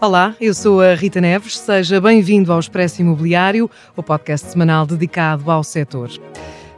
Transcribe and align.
Olá, 0.00 0.34
eu 0.40 0.52
sou 0.52 0.80
a 0.80 0.94
Rita 0.94 1.20
Neves. 1.20 1.58
Seja 1.58 2.00
bem-vindo 2.00 2.52
ao 2.52 2.58
Expresso 2.58 3.00
Imobiliário, 3.00 3.70
o 3.96 4.02
podcast 4.02 4.50
semanal 4.50 4.84
dedicado 4.84 5.50
ao 5.50 5.62
setor. 5.62 6.10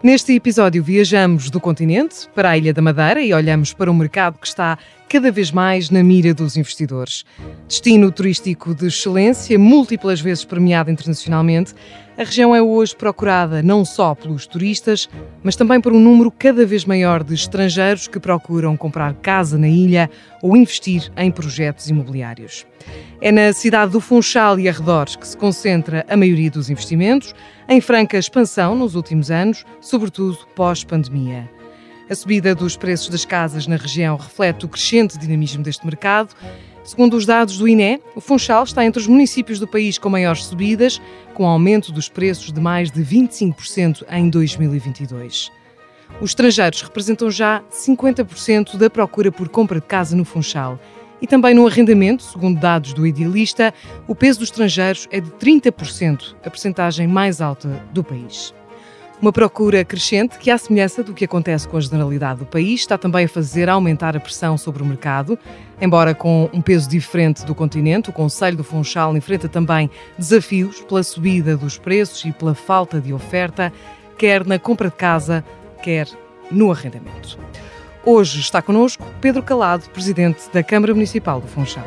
Neste 0.03 0.35
episódio, 0.35 0.83
viajamos 0.83 1.49
do 1.49 1.61
continente 1.61 2.29
para 2.35 2.51
a 2.51 2.59
Ilha 2.59 2.75
da 2.75 2.83
Madeira 2.83 3.23
e 3.23 3.33
olhamos 3.33 3.73
para 3.73 3.91
um 3.91 3.95
mercado 3.95 4.39
que 4.39 4.47
está 4.47 4.77
cada 5.13 5.31
vez 5.31 5.53
mais 5.53 5.91
na 5.91 6.03
mira 6.03 6.33
dos 6.33 6.57
investidores. 6.57 7.23
Destino 7.69 8.11
turístico 8.11 8.75
de 8.75 8.87
excelência, 8.87 9.59
múltiplas 9.59 10.23
vezes 10.23 10.43
premiado 10.43 10.91
internacionalmente, 10.91 11.75
a 12.17 12.25
região 12.25 12.57
é 12.57 12.63
hoje 12.63 12.97
procurada 12.97 13.63
não 13.63 13.85
só 13.85 14.15
pelos 14.15 14.47
turistas, 14.47 15.11
mas 15.43 15.55
também 15.55 15.83
por 15.83 15.93
um 15.93 16.01
número 16.01 16.31
cada 16.31 16.65
vez 16.65 16.87
maior 16.87 17.23
de 17.23 17.35
estrangeiros 17.35 18.09
que 18.09 18.19
procuram 18.19 18.75
comprar 18.75 19.13
casa 19.13 19.59
na 19.59 19.69
ilha 19.69 20.09
ou 20.41 20.57
investir 20.57 21.13
em 21.15 21.31
projetos 21.31 21.91
imobiliários. 21.91 22.65
É 23.21 23.31
na 23.31 23.53
cidade 23.53 23.93
do 23.93 24.01
Funchal 24.01 24.59
e 24.59 24.67
arredores 24.67 25.15
que 25.15 25.29
se 25.29 25.37
concentra 25.37 26.07
a 26.09 26.17
maioria 26.17 26.51
dos 26.51 26.71
investimentos, 26.71 27.35
em 27.69 27.83
franca 27.83 28.17
expansão 28.17 28.75
nos 28.75 28.95
últimos 28.95 29.31
anos, 29.31 29.63
sobretudo 29.79 30.39
pós-pandemia. 30.57 31.62
A 32.13 32.15
subida 32.15 32.55
dos 32.55 32.77
preços 32.77 33.09
das 33.09 33.25
casas 33.25 33.67
na 33.67 33.77
região 33.77 34.19
reflete 34.19 34.67
o 34.67 34.69
crescente 34.69 35.17
dinamismo 35.17 35.63
deste 35.63 35.87
mercado 35.87 36.35
Segundo 36.85 37.17
os 37.17 37.25
dados 37.25 37.57
do 37.57 37.67
INE, 37.67 38.03
o 38.15 38.21
Funchal 38.21 38.65
está 38.65 38.85
entre 38.85 39.01
os 39.01 39.07
municípios 39.07 39.59
do 39.59 39.67
país 39.67 39.97
com 39.97 40.11
maiores 40.11 40.45
subidas, 40.45 41.01
com 41.33 41.47
aumento 41.47 41.91
dos 41.91 42.11
preços 42.11 42.53
de 42.53 42.61
mais 42.61 42.91
de 42.91 43.03
25% 43.03 44.05
em 44.11 44.29
2022. 44.29 45.51
Os 46.21 46.33
estrangeiros 46.33 46.83
representam 46.83 47.31
já 47.31 47.63
50% 47.71 48.77
da 48.77 48.91
procura 48.91 49.33
por 49.33 49.49
compra 49.49 49.81
de 49.81 49.87
casa 49.87 50.15
no 50.15 50.27
Funchal. 50.27 50.79
E 51.19 51.27
também 51.27 51.55
no 51.55 51.67
arrendamento, 51.67 52.25
segundo 52.25 52.61
dados 52.61 52.93
do 52.93 53.07
Idealista, 53.07 53.73
o 54.07 54.15
peso 54.15 54.41
dos 54.41 54.51
estrangeiros 54.51 55.09
é 55.11 55.19
de 55.19 55.31
30%, 55.31 56.37
a 56.45 56.51
percentagem 56.51 57.07
mais 57.07 57.41
alta 57.41 57.83
do 57.91 58.05
país. 58.05 58.53
Uma 59.23 59.33
procura 59.33 59.85
crescente 59.85 60.37
que, 60.37 60.51
à 60.51 60.59
semelhança 60.59 61.01
do 61.01 61.15
que 61.15 61.25
acontece 61.25 61.69
com 61.69 61.77
a 61.77 61.81
generalidade 61.81 62.41
do 62.41 62.45
país, 62.45 62.81
está 62.81 62.99
também 62.99 63.27
a 63.27 63.29
fazer 63.29 63.69
aumentar 63.69 64.17
a 64.17 64.21
pressão 64.21 64.59
sobre 64.59 64.83
o 64.83 64.85
mercado. 64.85 65.39
Embora 65.81 66.13
com 66.13 66.51
um 66.53 66.61
peso 66.61 66.91
diferente 66.91 67.45
do 67.45 67.55
continente, 67.55 68.11
o 68.11 68.13
Conselho 68.13 68.57
do 68.57 68.65
Funchal 68.65 69.17
enfrenta 69.17 69.49
também 69.49 69.89
desafios 70.19 70.81
pela 70.81 71.05
subida 71.05 71.57
dos 71.57 71.79
preços 71.79 72.25
e 72.25 72.33
pela 72.33 72.53
falta 72.53 73.01
de 73.01 73.15
oferta, 73.15 73.73
quer 74.19 74.45
na 74.45 74.59
compra 74.59 74.91
de 74.91 74.97
casa, 74.97 75.45
quer 75.85 76.09
no 76.51 76.73
arrendamento. 76.73 77.39
Hoje 78.05 78.41
está 78.41 78.61
connosco 78.61 79.07
Pedro 79.21 79.45
Calado, 79.45 79.89
presidente 79.91 80.51
da 80.53 80.65
Câmara 80.65 80.93
Municipal 80.95 81.41
do 81.41 81.47
Funchal. 81.47 81.87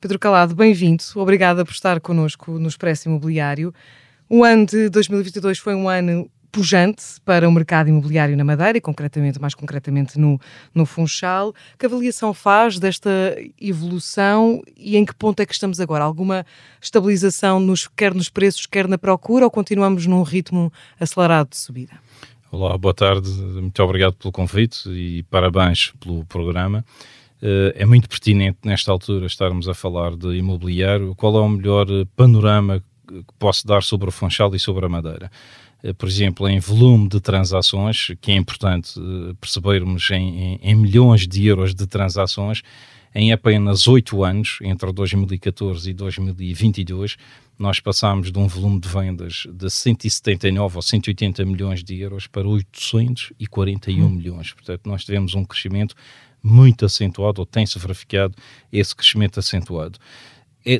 Pedro 0.00 0.18
Calado, 0.18 0.54
bem-vindo. 0.54 1.04
Obrigada 1.16 1.62
por 1.62 1.72
estar 1.72 2.00
connosco 2.00 2.58
no 2.58 2.68
Expresso 2.68 3.06
Imobiliário. 3.06 3.74
O 4.30 4.42
ano 4.42 4.64
de 4.64 4.88
2022 4.88 5.58
foi 5.58 5.74
um 5.74 5.90
ano 5.90 6.26
pujante 6.50 7.02
para 7.22 7.46
o 7.46 7.52
mercado 7.52 7.90
imobiliário 7.90 8.34
na 8.34 8.42
Madeira 8.42 8.78
e 8.78 8.80
concretamente, 8.80 9.38
mais 9.38 9.54
concretamente 9.54 10.18
no, 10.18 10.40
no 10.74 10.86
Funchal. 10.86 11.54
Que 11.78 11.84
avaliação 11.84 12.32
faz 12.32 12.78
desta 12.78 13.10
evolução 13.60 14.62
e 14.74 14.96
em 14.96 15.04
que 15.04 15.14
ponto 15.14 15.40
é 15.40 15.44
que 15.44 15.52
estamos 15.52 15.78
agora? 15.78 16.02
Alguma 16.02 16.46
estabilização 16.80 17.60
nos, 17.60 17.86
quer 17.86 18.14
nos 18.14 18.30
preços, 18.30 18.64
quer 18.64 18.88
na 18.88 18.96
procura 18.96 19.44
ou 19.44 19.50
continuamos 19.50 20.06
num 20.06 20.22
ritmo 20.22 20.72
acelerado 20.98 21.50
de 21.50 21.58
subida? 21.58 21.92
Olá, 22.50 22.76
boa 22.78 22.94
tarde. 22.94 23.30
Muito 23.30 23.82
obrigado 23.82 24.14
pelo 24.14 24.32
convite 24.32 24.88
e 24.88 25.24
parabéns 25.24 25.92
pelo 26.00 26.24
programa. 26.24 26.86
Uh, 27.42 27.72
é 27.74 27.86
muito 27.86 28.06
pertinente 28.06 28.58
nesta 28.64 28.92
altura 28.92 29.24
estarmos 29.24 29.66
a 29.66 29.72
falar 29.72 30.14
de 30.14 30.36
imobiliário. 30.36 31.14
Qual 31.14 31.34
é 31.36 31.40
o 31.40 31.48
melhor 31.48 31.86
eh, 31.90 32.04
panorama 32.14 32.82
que 33.08 33.24
posso 33.38 33.66
dar 33.66 33.82
sobre 33.82 34.10
o 34.10 34.12
Funchal 34.12 34.54
e 34.54 34.58
sobre 34.58 34.84
a 34.84 34.88
Madeira? 34.90 35.30
Uh, 35.82 35.94
por 35.94 36.06
exemplo, 36.06 36.46
em 36.46 36.60
volume 36.60 37.08
de 37.08 37.18
transações, 37.18 38.08
que 38.20 38.30
é 38.30 38.34
importante 38.34 38.92
percebermos 39.40 40.10
em, 40.10 40.38
em, 40.38 40.60
em, 40.62 40.74
milhões 40.74 41.26
de 41.26 41.46
euros 41.46 41.74
de 41.74 41.86
transações, 41.86 42.62
em 43.14 43.32
apenas 43.32 43.88
oito 43.88 44.22
anos, 44.22 44.58
entre 44.62 44.92
2014 44.92 45.90
e 45.90 45.94
2022, 45.94 47.16
nós 47.58 47.80
passámos 47.80 48.30
de 48.30 48.38
um 48.38 48.46
volume 48.46 48.80
de 48.80 48.88
vendas 48.88 49.46
de 49.50 49.68
179 49.68 50.76
ou 50.76 50.82
180 50.82 51.44
milhões 51.44 51.82
de 51.82 51.98
euros 52.00 52.26
para 52.26 52.46
841 52.46 54.04
hum. 54.04 54.08
milhões. 54.10 54.52
Portanto, 54.52 54.82
nós 54.84 55.04
tivemos 55.04 55.34
um 55.34 55.44
crescimento 55.44 55.94
muito 56.42 56.84
acentuado, 56.84 57.40
ou 57.40 57.46
tem-se 57.46 57.78
verificado 57.78 58.34
esse 58.72 58.94
crescimento 58.94 59.38
acentuado. 59.38 59.98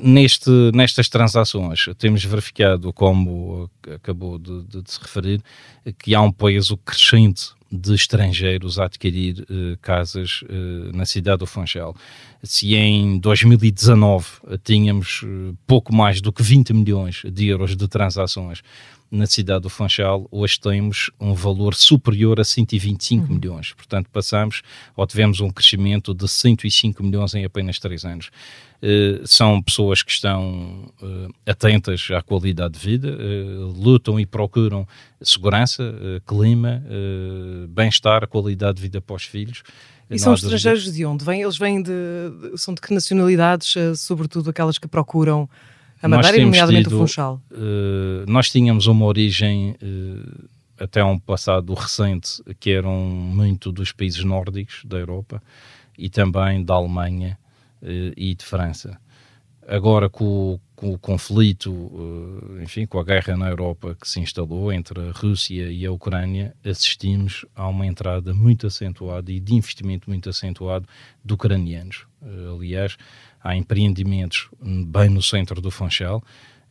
Neste, 0.02 0.50
nestas 0.74 1.08
transações, 1.08 1.86
temos 1.96 2.22
verificado, 2.22 2.92
como 2.92 3.70
acabou 3.94 4.38
de, 4.38 4.62
de, 4.64 4.82
de 4.82 4.90
se 4.90 5.00
referir, 5.00 5.42
que 5.98 6.14
há 6.14 6.20
um 6.20 6.30
peso 6.30 6.76
crescente 6.76 7.52
de 7.72 7.94
estrangeiros 7.94 8.78
a 8.78 8.86
adquirir 8.86 9.40
uh, 9.42 9.78
casas 9.80 10.42
uh, 10.42 10.94
na 10.94 11.06
cidade 11.06 11.38
do 11.38 11.46
Funchal. 11.46 11.94
Se 12.42 12.74
em 12.74 13.18
2019 13.18 14.26
tínhamos 14.64 15.22
uh, 15.22 15.56
pouco 15.66 15.94
mais 15.94 16.20
do 16.20 16.32
que 16.32 16.42
20 16.42 16.74
milhões 16.74 17.22
de 17.24 17.46
euros 17.46 17.76
de 17.76 17.86
transações 17.86 18.60
na 19.10 19.26
cidade 19.26 19.62
do 19.62 19.68
Funchal, 19.68 20.28
hoje 20.30 20.60
temos 20.60 21.10
um 21.18 21.34
valor 21.34 21.74
superior 21.74 22.38
a 22.38 22.44
125 22.44 23.26
uhum. 23.26 23.34
milhões. 23.34 23.72
Portanto, 23.72 24.08
passamos 24.12 24.62
ou 24.96 25.06
tivemos 25.06 25.40
um 25.40 25.50
crescimento 25.50 26.14
de 26.14 26.28
105 26.28 27.02
milhões 27.02 27.34
em 27.34 27.44
apenas 27.44 27.78
3 27.78 28.04
anos. 28.04 28.30
Uh, 28.82 29.26
são 29.26 29.60
pessoas 29.60 30.02
que 30.02 30.12
estão 30.12 30.90
uh, 31.02 31.34
atentas 31.44 32.08
à 32.16 32.22
qualidade 32.22 32.74
de 32.74 32.80
vida, 32.80 33.08
uh, 33.08 33.66
lutam 33.66 34.18
e 34.18 34.24
procuram 34.24 34.86
segurança, 35.20 35.92
clima, 36.26 36.82
bem-estar, 37.68 38.26
qualidade 38.26 38.76
de 38.76 38.82
vida 38.82 39.00
para 39.02 39.16
os 39.16 39.24
filhos. 39.24 39.62
E 40.08 40.18
são 40.18 40.32
estrangeiros 40.32 40.90
de 40.90 41.04
onde? 41.04 41.22
Vêm? 41.24 41.42
Eles 41.42 41.58
vêm 41.58 41.82
de, 41.82 41.92
são 42.56 42.72
de 42.72 42.80
que 42.80 42.94
nacionalidades, 42.94 43.74
sobretudo 43.98 44.48
aquelas 44.48 44.78
que 44.78 44.88
procuram 44.88 45.46
a 46.02 46.08
Madeira 46.08 46.38
e 46.38 46.44
nomeadamente 46.44 46.84
tido, 46.84 46.96
o 46.96 47.00
Funchal. 47.00 47.40
Uh, 47.50 48.24
nós 48.26 48.50
tínhamos 48.50 48.86
uma 48.86 49.04
origem 49.04 49.76
uh, 49.82 50.48
até 50.78 51.04
um 51.04 51.18
passado 51.18 51.74
recente 51.74 52.42
que 52.58 52.70
eram 52.70 52.96
muito 52.96 53.70
dos 53.70 53.92
países 53.92 54.24
nórdicos 54.24 54.82
da 54.84 54.96
Europa 54.96 55.42
e 55.98 56.08
também 56.08 56.64
da 56.64 56.74
Alemanha 56.74 57.38
uh, 57.82 58.12
e 58.16 58.34
de 58.34 58.44
França. 58.44 58.98
Agora 59.68 60.08
com, 60.08 60.58
com 60.74 60.92
o 60.92 60.98
conflito, 60.98 61.70
enfim, 62.60 62.86
com 62.86 62.98
a 62.98 63.04
guerra 63.04 63.36
na 63.36 63.48
Europa 63.48 63.94
que 64.00 64.08
se 64.08 64.18
instalou 64.18 64.72
entre 64.72 64.98
a 64.98 65.12
Rússia 65.12 65.70
e 65.70 65.86
a 65.86 65.92
Ucrânia, 65.92 66.56
assistimos 66.64 67.44
a 67.54 67.68
uma 67.68 67.86
entrada 67.86 68.34
muito 68.34 68.66
acentuada 68.66 69.30
e 69.30 69.38
de 69.38 69.54
investimento 69.54 70.10
muito 70.10 70.28
acentuado 70.28 70.88
de 71.24 71.34
ucranianos. 71.34 72.04
aliás, 72.52 72.96
há 73.42 73.56
empreendimentos 73.56 74.48
bem 74.62 75.08
no 75.08 75.22
centro 75.22 75.60
do 75.60 75.70
Funchal 75.70 76.22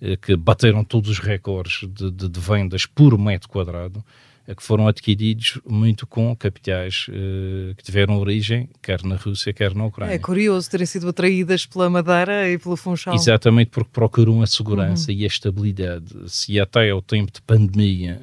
eh, 0.02 0.16
que 0.16 0.36
bateram 0.36 0.84
todos 0.84 1.10
os 1.10 1.20
recordes 1.20 1.82
de, 1.90 2.10
de, 2.10 2.30
de 2.30 2.40
vendas 2.40 2.86
por 2.86 3.18
metro 3.18 3.50
quadrado 3.50 4.04
eh, 4.48 4.56
que 4.56 4.64
foram 4.64 4.88
adquiridos 4.88 5.60
muito 5.68 6.08
com 6.08 6.34
capitais 6.36 7.08
uh, 7.10 7.76
que 7.76 7.84
tiveram 7.84 8.18
origem 8.18 8.70
quer 8.82 9.04
na 9.04 9.16
Rússia, 9.16 9.52
quer 9.52 9.76
na 9.76 9.86
Ucrânia. 9.86 10.14
É 10.14 10.18
curioso 10.18 10.70
terem 10.72 10.86
sido 10.86 11.10
atraídas 11.10 11.66
pela 11.66 11.90
Madeira 11.90 12.50
e 12.50 12.58
pelo 12.58 12.78
Funchal. 12.78 13.14
Exatamente, 13.14 13.72
porque 13.72 13.90
procuram 13.92 14.42
a 14.42 14.48
segurança 14.48 15.12
uhum. 15.12 15.18
e 15.18 15.24
a 15.26 15.28
estabilidade. 15.28 16.16
Se 16.28 16.60
até 16.60 16.90
ao 16.92 17.02
tempo 17.02 17.32
de 17.34 17.42
pandemia, 17.42 18.22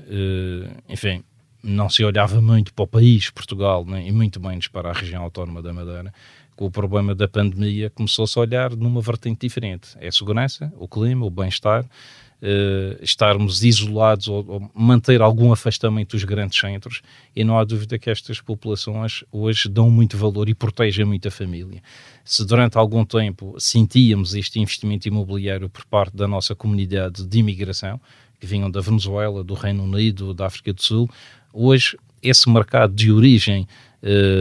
enfim, 0.88 1.22
não 1.62 1.90
se 1.90 2.04
olhava 2.04 2.40
muito 2.40 2.72
para 2.72 2.84
o 2.84 2.86
país, 2.86 3.28
Portugal, 3.28 3.84
né, 3.84 4.06
e 4.06 4.12
muito 4.12 4.40
menos 4.40 4.68
para 4.68 4.90
a 4.90 4.92
região 4.92 5.22
autónoma 5.22 5.60
da 5.60 5.72
Madeira, 5.72 6.12
com 6.56 6.66
o 6.66 6.70
problema 6.70 7.14
da 7.14 7.28
pandemia 7.28 7.90
começou-se 7.90 8.36
a 8.38 8.42
olhar 8.42 8.74
numa 8.74 9.00
vertente 9.00 9.40
diferente. 9.46 9.88
É 10.00 10.08
a 10.08 10.12
segurança, 10.12 10.72
o 10.78 10.88
clima, 10.88 11.26
o 11.26 11.30
bem-estar, 11.30 11.84
uh, 11.84 13.02
estarmos 13.02 13.62
isolados 13.62 14.26
ou, 14.28 14.44
ou, 14.48 14.70
manter 14.74 15.20
algum 15.20 15.52
afastamento 15.52 16.12
dos 16.12 16.24
grandes 16.24 16.58
centros 16.58 17.02
e 17.34 17.44
não 17.44 17.58
há 17.58 17.64
dúvida 17.64 17.98
que 17.98 18.10
estas 18.10 18.40
populações 18.40 19.22
hoje 19.30 19.68
dão 19.68 19.90
muito 19.90 20.16
valor 20.16 20.48
e 20.48 20.54
protegem 20.54 21.04
muito 21.04 21.28
a 21.28 21.30
família. 21.30 21.82
Se 22.24 22.44
durante 22.44 22.78
algum 22.78 23.04
tempo 23.04 23.54
sentíamos 23.58 24.34
este 24.34 24.58
investimento 24.58 25.06
imobiliário 25.06 25.68
por 25.68 25.84
parte 25.84 26.16
da 26.16 26.26
nossa 26.26 26.54
comunidade 26.54 27.24
de 27.24 27.38
imigração, 27.38 28.00
que 28.40 28.46
vinham 28.46 28.70
da 28.70 28.80
Venezuela, 28.80 29.44
do 29.44 29.54
Reino 29.54 29.84
Unido, 29.84 30.34
da 30.34 30.46
África 30.46 30.72
do 30.72 30.82
Sul, 30.82 31.08
hoje 31.52 31.96
esse 32.22 32.48
mercado 32.50 32.94
de 32.94 33.12
origem 33.12 33.66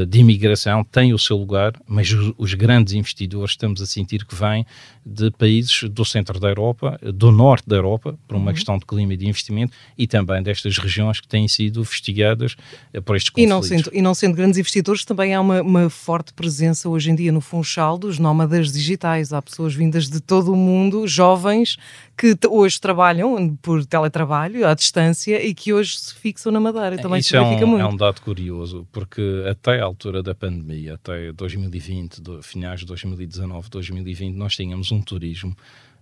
de 0.07 0.19
imigração 0.19 0.83
tem 0.83 1.13
o 1.13 1.17
seu 1.17 1.37
lugar, 1.37 1.73
mas 1.87 2.11
os, 2.37 2.53
grandes 2.53 2.93
investidores 2.93 3.51
estamos 3.51 3.81
a 3.81 3.85
sentir 3.85 4.25
que 4.25 4.35
vêm 4.35 4.65
de 5.05 5.31
países 5.31 5.83
do 5.89 6.03
centro 6.03 6.39
da 6.39 6.49
Europa, 6.49 6.99
do 7.01 7.31
norte 7.31 7.67
da 7.67 7.75
Europa, 7.75 8.17
por 8.27 8.35
uma 8.35 8.47
uhum. 8.47 8.53
questão 8.53 8.77
de 8.77 8.85
clima 8.85 9.13
e 9.13 9.17
de 9.17 9.27
investimento, 9.27 9.73
e 9.97 10.07
também 10.07 10.41
destas 10.41 10.77
regiões 10.77 11.19
que 11.19 11.27
têm 11.27 11.47
sido 11.47 11.79
investigadas 11.79 12.55
uh, 12.93 13.01
por 13.01 13.15
estes 13.15 13.29
conflitos. 13.29 13.45
E 13.45 13.47
não 13.47 13.61
sendo, 13.61 13.89
e 13.93 14.01
não 14.01 14.13
sendo 14.15 14.35
grandes 14.35 14.57
investidores, 14.57 15.05
também 15.05 15.33
há 15.33 15.41
uma, 15.41 15.61
uma, 15.61 15.89
forte 15.89 16.33
presença 16.33 16.89
hoje 16.89 17.11
em 17.11 17.15
dia 17.15 17.31
no 17.31 17.41
Funchal 17.41 17.97
dos 17.97 18.19
nómadas 18.19 18.71
digitais. 18.71 19.31
Há 19.31 19.41
pessoas 19.41 19.73
vindas 19.73 20.09
de 20.09 20.19
todo 20.19 20.51
o 20.51 20.55
mundo, 20.55 21.07
jovens, 21.07 21.77
que 22.17 22.37
hoje 22.47 22.79
trabalham 22.79 23.55
por 23.57 23.85
teletrabalho, 23.85 24.65
à 24.65 24.73
distância, 24.73 25.43
e 25.45 25.53
que 25.53 25.73
hoje 25.73 25.97
se 25.97 26.15
fixam 26.15 26.51
na 26.51 26.59
Madeira. 26.59 26.97
Também 26.97 27.19
Isso 27.19 27.29
se 27.29 27.37
verifica 27.37 27.63
é 27.63 27.65
um, 27.65 27.69
muito. 27.69 27.81
É 27.81 27.87
um 27.87 27.97
dado 27.97 28.21
curioso, 28.21 28.87
porque 28.91 29.43
até 29.49 29.81
a 29.81 29.83
altura 29.83 30.23
da 30.23 30.33
pandemia, 30.33 30.95
até 30.95 31.31
2020, 31.33 32.21
do, 32.21 32.41
finais 32.41 32.79
de 32.79 32.85
2019, 32.85 33.69
2020, 33.69 34.35
nós 34.35 34.55
tínhamos 34.55 34.91
um 34.91 35.01
turismo 35.01 35.55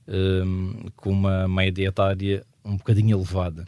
um, 0.07 0.85
com 0.95 1.11
uma 1.11 1.47
média 1.47 1.87
etária 1.87 2.43
um 2.65 2.77
bocadinho 2.77 3.17
elevada. 3.17 3.65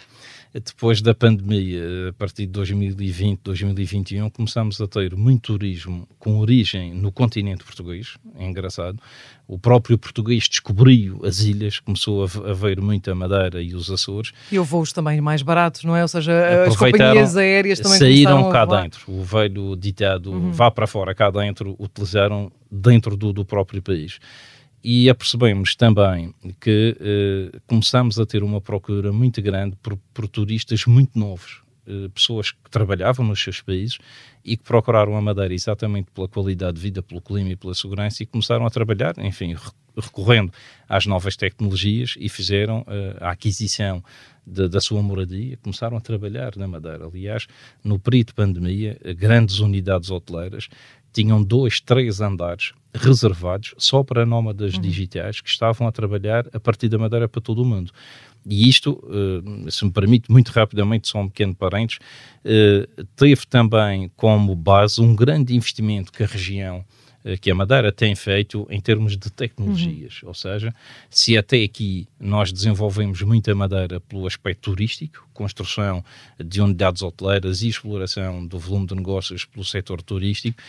Depois 0.54 1.02
da 1.02 1.14
pandemia, 1.14 2.10
a 2.10 2.14
partir 2.14 2.46
de 2.46 2.54
2020, 2.54 3.42
2021, 3.44 4.30
começamos 4.30 4.80
a 4.80 4.88
ter 4.88 5.14
muito 5.14 5.52
turismo 5.52 6.08
com 6.18 6.40
origem 6.40 6.94
no 6.94 7.12
continente 7.12 7.62
português. 7.66 8.16
É 8.36 8.46
engraçado. 8.46 8.98
O 9.46 9.60
próprio 9.60 9.98
português 9.98 10.48
descobriu 10.48 11.20
as 11.26 11.42
ilhas, 11.42 11.80
começou 11.80 12.24
a, 12.24 12.54
ver 12.54 12.80
muito 12.80 13.12
a 13.12 13.16
Madeira 13.16 13.62
e 13.62 13.76
os 13.76 13.92
Açores. 13.92 14.32
E 14.50 14.58
houve 14.58 14.72
voos 14.72 14.94
também 14.94 15.20
mais 15.20 15.42
baratos, 15.42 15.84
não 15.84 15.94
é? 15.94 16.02
Ou 16.02 16.08
seja, 16.08 16.64
as 16.66 16.78
companhias 16.78 17.36
aéreas 17.36 17.80
também 17.82 17.98
saíram 17.98 18.50
cá 18.50 18.64
dentro. 18.66 19.12
O 19.12 19.24
velho 19.24 19.76
ditado 19.76 20.32
uhum. 20.32 20.52
vá 20.54 20.72
para 20.72 20.88
fora 20.88 21.14
cá 21.14 21.30
dentro, 21.30 21.76
utilizaram 21.78 22.50
dentro 22.72 23.18
do, 23.18 23.34
do 23.34 23.44
próprio 23.44 23.82
país 23.82 24.20
e 24.88 25.10
apercebemos 25.10 25.76
também 25.76 26.32
que 26.62 26.96
eh, 27.00 27.60
começamos 27.66 28.20
a 28.20 28.26
ter 28.26 28.44
uma 28.44 28.62
procura 28.62 29.12
muito 29.12 29.42
grande 29.42 29.76
por, 29.82 29.98
por 30.14 30.28
turistas 30.28 30.86
muito 30.86 31.18
novos, 31.18 31.64
eh, 31.88 32.08
pessoas 32.14 32.52
que 32.52 32.70
trabalhavam 32.70 33.26
nos 33.26 33.42
seus 33.42 33.62
países 33.62 33.98
e 34.44 34.56
que 34.56 34.64
procuraram 34.64 35.18
a 35.18 35.22
Madeira 35.24 35.56
exatamente 35.56 36.12
pela 36.12 36.28
qualidade 36.28 36.76
de 36.76 36.84
vida, 36.84 37.02
pelo 37.02 37.20
clima 37.20 37.50
e 37.50 37.56
pela 37.56 37.74
segurança 37.74 38.22
e 38.22 38.28
começaram 38.28 38.64
a 38.64 38.70
trabalhar, 38.70 39.16
enfim, 39.18 39.56
recorrendo 39.98 40.54
às 40.88 41.08
novas 41.08 41.36
tecnologias 41.36 42.14
e 42.20 42.30
fizeram 42.30 42.86
eh, 42.88 43.18
a 43.22 43.32
aquisição 43.32 44.04
de, 44.46 44.70
da 44.70 44.80
sua 44.80 45.02
moradia, 45.02 45.58
começaram 45.64 45.98
a 45.98 46.00
trabalhar 46.00 46.56
na 46.58 46.68
Madeira. 46.68 47.08
Aliás, 47.08 47.48
no 47.84 47.98
período 47.98 48.28
de 48.28 48.34
pandemia, 48.36 49.00
grandes 49.18 49.58
unidades 49.58 50.12
hoteleiras 50.12 50.70
tinham 51.12 51.42
dois, 51.42 51.82
três 51.82 52.22
andares 52.22 52.74
reservados 52.96 53.74
só 53.78 54.04
para 54.04 54.26
nómadas 54.26 54.76
uhum. 54.76 54.82
digitais 54.82 55.42
que 55.42 55.50
estavam 55.50 55.88
a 55.88 55.92
trabalhar 55.92 56.46
a 56.54 56.60
partir 56.60 56.90
da 56.90 56.98
Madeira 56.98 57.28
para 57.28 57.42
todo 57.42 57.62
o 57.62 57.66
mundo. 57.66 57.92
E 58.46 58.70
isto, 58.70 58.92
uh, 59.04 59.72
se 59.72 59.84
me 59.84 59.92
permite, 59.92 60.32
muito 60.32 60.50
rapidamente, 60.50 61.08
só 61.08 61.20
um 61.20 61.28
pequeno 61.28 61.56
parênteses, 61.56 62.00
uh, 62.46 63.06
teve 63.16 63.46
também 63.48 64.12
como 64.16 64.56
base 64.56 65.02
um 65.02 65.16
grande 65.16 65.56
investimento 65.56 66.12
que 66.12 66.24
a 66.24 66.28
região 66.28 66.86
eh, 67.26 67.38
que 67.38 67.50
a 67.50 67.56
Madeira 67.56 67.92
tem 67.92 68.14
feito 68.14 68.68
em 68.70 68.80
termos 68.80 69.18
de 69.18 69.32
tecnologias. 69.32 70.22
Uhum. 70.22 70.28
Ou 70.28 70.34
seja, 70.36 70.74
se 71.10 71.36
até 71.36 71.64
aqui 71.64 72.08
nós 72.20 72.52
desenvolvemos 72.52 73.20
muita 73.24 73.56
Madeira 73.56 74.00
pelo 74.00 74.28
aspecto 74.28 74.70
turístico, 74.70 75.28
construção 75.34 76.06
de 76.40 76.62
unidades 76.62 77.02
hoteleiras 77.02 77.64
e 77.64 77.68
exploração 77.68 78.46
do 78.46 78.60
volume 78.60 78.86
de 78.86 78.94
negócios 78.94 79.44
pelo 79.44 79.66
setor 79.66 80.04
turístico, 80.04 80.62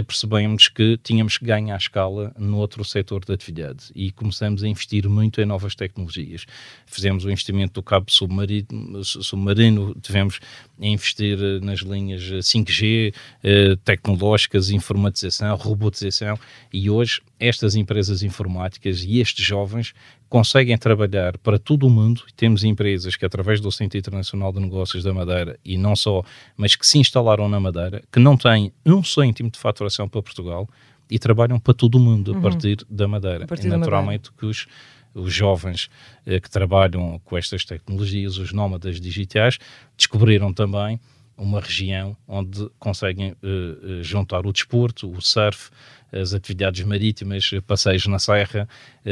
percebemos 0.00 0.68
que 0.68 0.96
tínhamos 1.02 1.36
que 1.36 1.44
ganhar 1.44 1.76
escala 1.76 2.32
no 2.38 2.56
outro 2.58 2.84
setor 2.84 3.24
da 3.24 3.34
atividade 3.34 3.90
e 3.94 4.10
começamos 4.12 4.62
a 4.62 4.68
investir 4.68 5.08
muito 5.08 5.40
em 5.40 5.44
novas 5.44 5.74
tecnologias. 5.74 6.46
Fizemos 6.86 7.24
o 7.24 7.30
investimento 7.30 7.74
do 7.74 7.82
cabo 7.82 8.10
submarino, 8.10 9.04
submarino 9.04 9.94
tivemos 10.00 10.40
a 10.80 10.86
investir 10.86 11.38
eh, 11.38 11.60
nas 11.60 11.80
linhas 11.80 12.22
5G, 12.22 13.12
eh, 13.42 13.76
tecnológicas, 13.84 14.70
informatização, 14.70 15.54
robotização 15.56 16.38
e 16.72 16.88
hoje 16.88 17.20
estas 17.38 17.74
empresas 17.74 18.22
informáticas 18.22 19.02
e 19.02 19.18
estes 19.18 19.44
jovens 19.44 19.92
conseguem 20.32 20.78
trabalhar 20.78 21.36
para 21.36 21.58
todo 21.58 21.86
o 21.86 21.90
mundo. 21.90 22.22
Temos 22.34 22.64
empresas 22.64 23.16
que, 23.16 23.26
através 23.26 23.60
do 23.60 23.70
Centro 23.70 23.98
Internacional 23.98 24.50
de 24.50 24.60
Negócios 24.60 25.04
da 25.04 25.12
Madeira, 25.12 25.58
e 25.62 25.76
não 25.76 25.94
só, 25.94 26.24
mas 26.56 26.74
que 26.74 26.86
se 26.86 26.98
instalaram 26.98 27.50
na 27.50 27.60
Madeira, 27.60 28.02
que 28.10 28.18
não 28.18 28.34
têm 28.34 28.72
um 28.86 29.04
cêntimo 29.04 29.50
de 29.50 29.58
faturação 29.58 30.08
para 30.08 30.22
Portugal 30.22 30.66
e 31.10 31.18
trabalham 31.18 31.60
para 31.60 31.74
todo 31.74 31.96
o 31.96 32.00
mundo 32.00 32.32
a 32.32 32.34
uhum. 32.36 32.40
partir 32.40 32.78
da 32.88 33.06
Madeira. 33.06 33.46
Partir 33.46 33.66
e 33.66 33.68
naturalmente 33.68 34.30
Madeira. 34.30 34.36
que 34.38 34.46
os, 34.46 34.66
os 35.14 35.34
jovens 35.34 35.90
eh, 36.24 36.40
que 36.40 36.48
trabalham 36.48 37.20
com 37.22 37.36
estas 37.36 37.66
tecnologias, 37.66 38.38
os 38.38 38.54
nómadas 38.54 38.98
digitais, 38.98 39.58
descobriram 39.98 40.50
também 40.50 40.98
uma 41.36 41.60
região 41.60 42.16
onde 42.26 42.68
conseguem 42.78 43.32
uh, 43.32 44.02
juntar 44.02 44.46
o 44.46 44.52
desporto, 44.52 45.10
o 45.10 45.20
surf, 45.20 45.70
as 46.12 46.34
atividades 46.34 46.84
marítimas, 46.84 47.50
passeios 47.66 48.06
na 48.06 48.18
serra, 48.18 48.68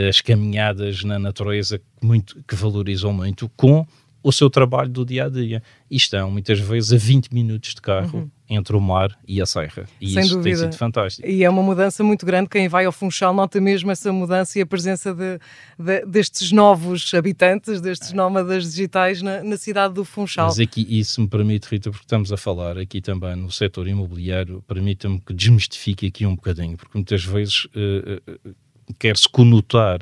as 0.08 0.20
caminhadas 0.20 1.02
na 1.02 1.18
natureza 1.18 1.80
muito, 2.00 2.42
que 2.46 2.54
valorizam 2.54 3.12
muito, 3.12 3.48
com 3.56 3.86
o 4.22 4.30
seu 4.30 4.50
trabalho 4.50 4.90
do 4.90 5.04
dia 5.04 5.24
a 5.24 5.28
dia. 5.28 5.62
E 5.90 5.96
estão 5.96 6.30
muitas 6.30 6.60
vezes 6.60 6.92
a 6.92 6.96
20 6.96 7.32
minutos 7.32 7.74
de 7.74 7.80
carro 7.80 8.20
uhum. 8.20 8.30
entre 8.48 8.76
o 8.76 8.80
mar 8.80 9.18
e 9.26 9.40
a 9.40 9.46
serra. 9.46 9.86
E 10.00 10.10
Sem 10.10 10.22
isso 10.22 10.36
dúvida. 10.36 10.56
tem 10.56 10.70
sido 10.70 10.78
fantástico. 10.78 11.26
E 11.26 11.42
é 11.42 11.50
uma 11.50 11.62
mudança 11.62 12.04
muito 12.04 12.24
grande. 12.24 12.48
Quem 12.48 12.68
vai 12.68 12.84
ao 12.84 12.92
Funchal 12.92 13.32
nota 13.34 13.60
mesmo 13.60 13.90
essa 13.90 14.12
mudança 14.12 14.58
e 14.58 14.62
a 14.62 14.66
presença 14.66 15.14
de, 15.14 15.38
de, 15.78 16.06
destes 16.06 16.52
novos 16.52 17.12
habitantes, 17.14 17.80
destes 17.80 18.12
nómadas 18.12 18.70
digitais 18.70 19.22
na, 19.22 19.42
na, 19.42 19.56
cidade 19.56 19.94
do 19.94 20.04
Funchal. 20.04 20.46
Mas 20.46 20.60
aqui, 20.60 20.86
isso 20.88 21.20
me 21.20 21.28
permite, 21.28 21.68
Rita, 21.68 21.90
porque 21.90 22.04
estamos 22.04 22.32
a 22.32 22.36
falar 22.36 22.78
aqui 22.78 23.00
também 23.00 23.34
no 23.34 23.50
setor 23.50 23.88
imobiliário, 23.88 24.62
permita-me 24.68 25.20
que 25.20 25.32
desmistifique 25.32 26.06
aqui 26.06 26.26
um 26.26 26.34
bocadinho, 26.36 26.76
porque 26.76 26.96
muitas 26.96 27.24
vezes 27.24 27.64
uh, 27.66 28.48
uh, 28.48 28.54
quer-se 28.98 29.28
conotar 29.28 30.00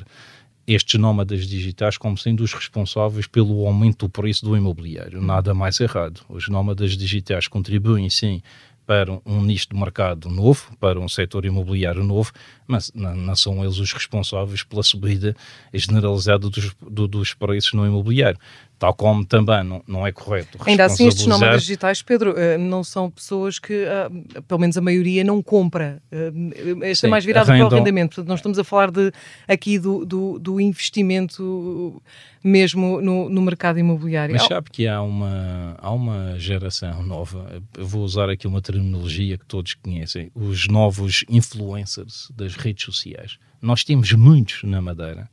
estes 0.73 0.99
nómadas 0.99 1.47
digitais 1.47 1.97
como 1.97 2.17
sendo 2.17 2.43
os 2.43 2.53
responsáveis 2.53 3.25
pelo 3.25 3.65
aumento 3.65 4.05
do 4.05 4.09
preço 4.09 4.45
do 4.45 4.55
imobiliário. 4.55 5.21
Nada 5.21 5.53
mais 5.53 5.79
errado. 5.79 6.21
Os 6.29 6.47
nómadas 6.47 6.95
digitais 6.95 7.47
contribuem, 7.47 8.09
sim, 8.09 8.41
para 8.85 9.19
um 9.25 9.41
nicho 9.41 9.67
de 9.69 9.75
mercado 9.75 10.29
novo, 10.29 10.75
para 10.79 10.99
um 10.99 11.07
setor 11.07 11.45
imobiliário 11.45 12.03
novo, 12.03 12.31
mas 12.67 12.91
não, 12.93 13.15
não 13.15 13.35
são 13.35 13.63
eles 13.63 13.77
os 13.77 13.93
responsáveis 13.93 14.63
pela 14.63 14.81
subida 14.81 15.35
generalizada 15.73 16.49
dos, 16.49 16.75
do, 16.81 17.07
dos 17.07 17.33
preços 17.33 17.73
no 17.73 17.85
imobiliário 17.85 18.39
tal 18.79 18.93
como 18.93 19.25
também 19.25 19.61
não, 19.63 19.83
não 19.85 20.07
é 20.07 20.11
correto. 20.11 20.57
Ainda 20.65 20.85
assim, 20.85 21.07
estes 21.07 21.27
nómadas 21.27 21.61
digitais, 21.61 22.01
Pedro, 22.01 22.33
eh, 22.37 22.57
não 22.57 22.81
são 22.81 23.11
pessoas 23.11 23.59
que, 23.59 23.73
eh, 23.73 24.09
pelo 24.47 24.61
menos 24.61 24.77
a 24.77 24.81
maioria, 24.81 25.21
não 25.21 25.43
compra. 25.43 26.01
Eh, 26.09 26.95
Sim, 26.95 27.07
é 27.07 27.09
mais 27.09 27.25
virado 27.25 27.49
arrendam... 27.49 27.67
para 27.67 27.75
o 27.75 27.77
arrendamento. 27.77 28.15
Portanto, 28.15 28.29
nós 28.29 28.39
estamos 28.39 28.57
a 28.57 28.63
falar 28.63 28.89
de, 28.89 29.11
aqui 29.47 29.77
do, 29.77 30.05
do, 30.05 30.39
do 30.39 30.61
investimento 30.61 32.01
mesmo 32.41 33.01
no, 33.01 33.29
no, 33.29 33.41
mercado 33.41 33.79
imobiliário. 33.79 34.33
Mas 34.33 34.45
sabe 34.45 34.69
que 34.71 34.87
há 34.87 35.01
uma, 35.01 35.75
há 35.77 35.91
uma 35.91 36.39
geração 36.39 37.03
nova, 37.03 37.61
eu 37.77 37.85
vou 37.85 38.01
usar 38.03 38.29
aqui 38.29 38.47
uma 38.47 38.61
terminologia 38.61 39.37
que 39.37 39.45
todos 39.45 39.73
conhecem, 39.73 40.31
os 40.33 40.69
novos 40.69 41.25
influencers 41.27 42.31
das 42.33 42.55
redes 42.55 42.85
sociais. 42.85 43.37
Nós 43.61 43.83
temos 43.83 44.13
muitos 44.13 44.63
na 44.63 44.81
Madeira 44.81 45.29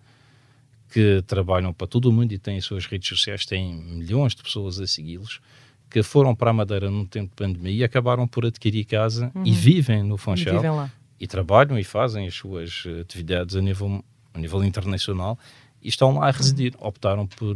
que 0.91 1.23
trabalham 1.27 1.73
para 1.73 1.87
todo 1.87 2.07
o 2.07 2.13
mundo 2.13 2.33
e 2.33 2.39
têm 2.39 2.59
as 2.59 2.65
suas 2.65 2.87
redes 2.87 3.09
sociais, 3.09 3.45
têm 3.45 3.75
milhões 3.75 4.35
de 4.35 4.43
pessoas 4.43 4.79
a 4.81 4.87
segui-los, 4.87 5.41
que 5.91 6.03
foram 6.03 6.35
para 6.35 6.51
a 6.51 6.53
Madeira 6.53 6.91
no 6.91 7.07
tempo 7.07 7.31
de 7.31 7.37
pandemia 7.37 7.73
e 7.73 7.85
acabaram 7.85 8.27
por 8.27 8.45
adquirir 8.45 8.85
casa 8.85 9.31
uhum. 9.35 9.45
e 9.45 9.53
vivem 9.53 10.03
no 10.03 10.17
Funchal. 10.17 10.55
E, 10.55 10.57
vivem 10.57 10.71
lá. 10.71 10.93
e 11.21 11.27
trabalham 11.27 11.79
e 11.79 11.85
fazem 11.85 12.27
as 12.27 12.35
suas 12.35 12.85
atividades 13.01 13.57
a 13.57 13.61
nível, 13.61 14.05
a 14.35 14.39
nível 14.39 14.65
internacional 14.65 15.39
e 15.83 15.89
estão 15.89 16.19
lá 16.19 16.29
a 16.29 16.31
residir. 16.31 16.75
Uhum. 16.81 16.89
Optaram 16.89 17.27
por 17.27 17.55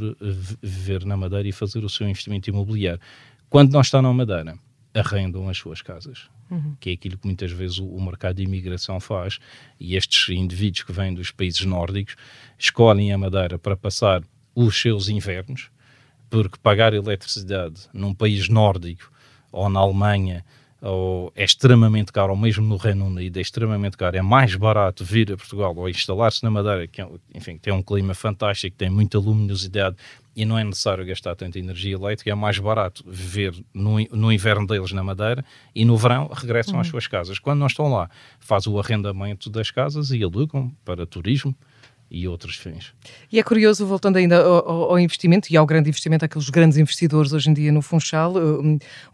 viver 0.63 1.05
na 1.05 1.17
Madeira 1.17 1.49
e 1.49 1.53
fazer 1.53 1.85
o 1.85 1.89
seu 1.89 2.09
investimento 2.09 2.49
imobiliário 2.49 3.01
Quando 3.49 3.73
não 3.73 3.81
estão 3.81 4.01
na 4.01 4.13
Madeira, 4.13 4.57
arrendam 4.95 5.49
as 5.49 5.59
suas 5.59 5.83
casas. 5.83 6.29
Uhum. 6.51 6.77
Que 6.81 6.91
é 6.91 6.93
aquilo 6.95 7.17
que 7.17 7.27
muitas 7.27 7.53
vezes 7.53 7.79
o, 7.79 7.87
o, 7.87 8.03
mercado 8.03 8.37
de 8.37 8.43
imigração 8.43 8.99
faz, 8.99 9.39
e 9.79 9.95
estes 9.95 10.29
indivíduos 10.35 10.83
que 10.83 10.93
vêm 10.93 11.15
dos 11.15 11.31
países 11.31 11.65
nórdicos 11.65 12.17
escolhem 12.59 13.13
a 13.13 13.19
Madeira 13.19 13.59
para 13.59 13.77
passar 13.77 14.23
os 14.55 14.81
seus 14.81 15.09
invernos, 15.09 15.71
porque 16.29 16.59
pagar 16.63 16.93
eletricidade 16.93 17.89
num 17.93 18.13
país 18.13 18.49
nórdico 18.49 19.11
ou 19.53 19.69
na 19.69 19.81
Alemanha 19.81 20.45
ou 20.83 21.31
é 21.37 21.45
extremamente 21.45 22.11
caro, 22.11 22.33
ou 22.33 22.39
mesmo 22.39 22.67
no 22.67 22.77
Reino 22.77 23.07
Unido 23.07 23.37
é 23.37 23.41
extremamente 23.41 23.97
caro, 23.97 24.17
é 24.17 24.23
mais 24.23 24.55
barato 24.55 25.05
vir 25.05 25.31
a 25.33 25.37
Portugal 25.37 25.75
ou 25.77 25.89
instalar-se 25.89 26.43
na 26.43 26.51
Madeira, 26.51 26.87
que 26.87 27.03
é 27.03 27.09
enfim, 27.35 27.59
tem 27.59 27.73
um 27.73 27.83
clima 27.83 28.15
fantástico, 28.15 28.77
tem 28.77 28.89
muita 28.89 29.19
luminosidade 29.19 29.97
e 30.35 30.45
não 30.45 30.59
é 30.59 30.65
necessário 30.65 31.05
gastar 31.05 31.35
tanta 31.35 31.59
energia 31.59 31.95
elétrica, 31.95 32.31
é 32.31 32.35
mais 32.35 32.59
barato 32.59 33.05
viver 33.07 33.55
no, 33.75 33.99
no 34.13 34.33
inverno 34.33 34.67
deles 34.67 34.93
na 34.93 35.03
Madeira 35.03 35.45
e 35.75 35.85
no 35.85 35.97
verão 35.97 36.31
regressam 36.33 36.75
uhum. 36.75 36.81
às 36.81 36.87
suas 36.87 37.07
casas. 37.07 37.39
Quando 37.39 37.59
não 37.59 37.67
estão 37.67 37.91
lá, 37.91 38.09
faz 38.39 38.67
o 38.67 38.79
arrendamento 38.79 39.51
das 39.51 39.71
casas 39.71 40.11
e 40.11 40.23
alugam 40.23 40.71
para 40.85 41.07
turismo, 41.07 41.55
e 42.11 42.27
outros 42.27 42.57
fins. 42.57 42.93
E 43.31 43.39
é 43.39 43.43
curioso, 43.43 43.87
voltando 43.87 44.17
ainda 44.17 44.43
ao, 44.43 44.91
ao, 44.91 44.99
investimento 44.99 45.53
e 45.53 45.57
ao 45.57 45.65
grande 45.65 45.89
investimento, 45.89 46.25
aqueles 46.25 46.51
grandes 46.51 46.77
investidores 46.77 47.33
hoje 47.33 47.49
em 47.49 47.55
dia 47.55 47.71
no 47.71 47.81
Funchal, 47.81 48.35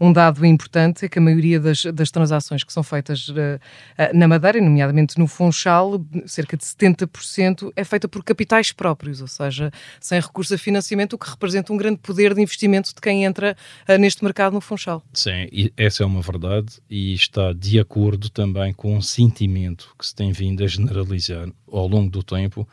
um, 0.00 0.12
dado 0.12 0.44
importante 0.46 1.04
é 1.04 1.08
que 1.08 1.18
a 1.18 1.22
maioria 1.22 1.60
das, 1.60 1.84
das 1.84 2.10
transações 2.10 2.64
que 2.64 2.72
são 2.72 2.82
feitas 2.82 3.28
uh, 3.28 3.34
uh, 3.34 4.16
na 4.16 4.26
Madeira, 4.26 4.60
nomeadamente 4.60 5.18
no 5.18 5.26
Funchal, 5.26 6.02
cerca 6.24 6.56
de 6.56 6.64
70% 6.64 7.70
é 7.76 7.84
feita 7.84 8.08
por 8.08 8.24
capitais 8.24 8.72
próprios, 8.72 9.20
ou 9.20 9.28
seja, 9.28 9.70
sem 10.00 10.18
recurso 10.18 10.54
a 10.54 10.58
financiamento, 10.58 11.12
o 11.12 11.18
que 11.18 11.28
representa 11.28 11.72
um 11.72 11.76
grande 11.76 11.98
poder 11.98 12.32
de 12.32 12.40
investimento 12.40 12.94
de 12.94 13.00
quem 13.00 13.24
entra 13.24 13.54
uh, 13.86 13.98
neste 13.98 14.24
mercado 14.24 14.54
no 14.54 14.60
Funchal. 14.62 15.02
Sim, 15.12 15.48
essa 15.76 16.02
é 16.02 16.06
uma 16.06 16.22
verdade 16.22 16.80
e 16.88 17.12
está 17.12 17.52
de 17.52 17.78
acordo 17.78 18.30
também 18.30 18.72
com 18.72 18.96
um 18.96 19.02
sentimento 19.02 19.94
que 19.98 20.06
se 20.06 20.14
tem 20.14 20.32
vindo 20.32 20.64
a 20.64 20.66
generalizar 20.66 21.48
ao 21.70 21.86
longo 21.86 22.10
do 22.10 22.22
tempo 22.22 22.66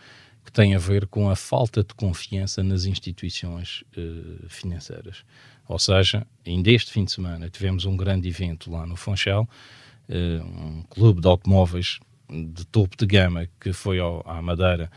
tem 0.53 0.75
a 0.75 0.77
ver 0.77 1.07
com 1.07 1.29
a 1.29 1.35
falta 1.35 1.83
de 1.83 1.93
confiança 1.95 2.63
nas 2.63 2.85
instituições 2.85 3.83
uh, 3.97 4.47
financeiras. 4.47 5.25
Ou 5.67 5.79
seja, 5.79 6.25
ainda 6.45 6.71
este 6.71 6.91
fim 6.91 7.03
de 7.03 7.11
semana 7.11 7.49
tivemos 7.49 7.85
um 7.85 7.97
grande 7.97 8.29
evento 8.29 8.71
lá 8.71 8.85
no 8.85 8.95
Funchal, 8.95 9.49
uh, 10.07 10.45
um 10.45 10.83
clube 10.83 11.19
de 11.19 11.27
automóveis 11.27 11.99
de 12.29 12.65
topo 12.67 12.95
de 12.95 13.05
gama 13.05 13.47
que 13.59 13.73
foi 13.73 13.99
ao, 13.99 14.23
à 14.25 14.41
Madeira 14.41 14.91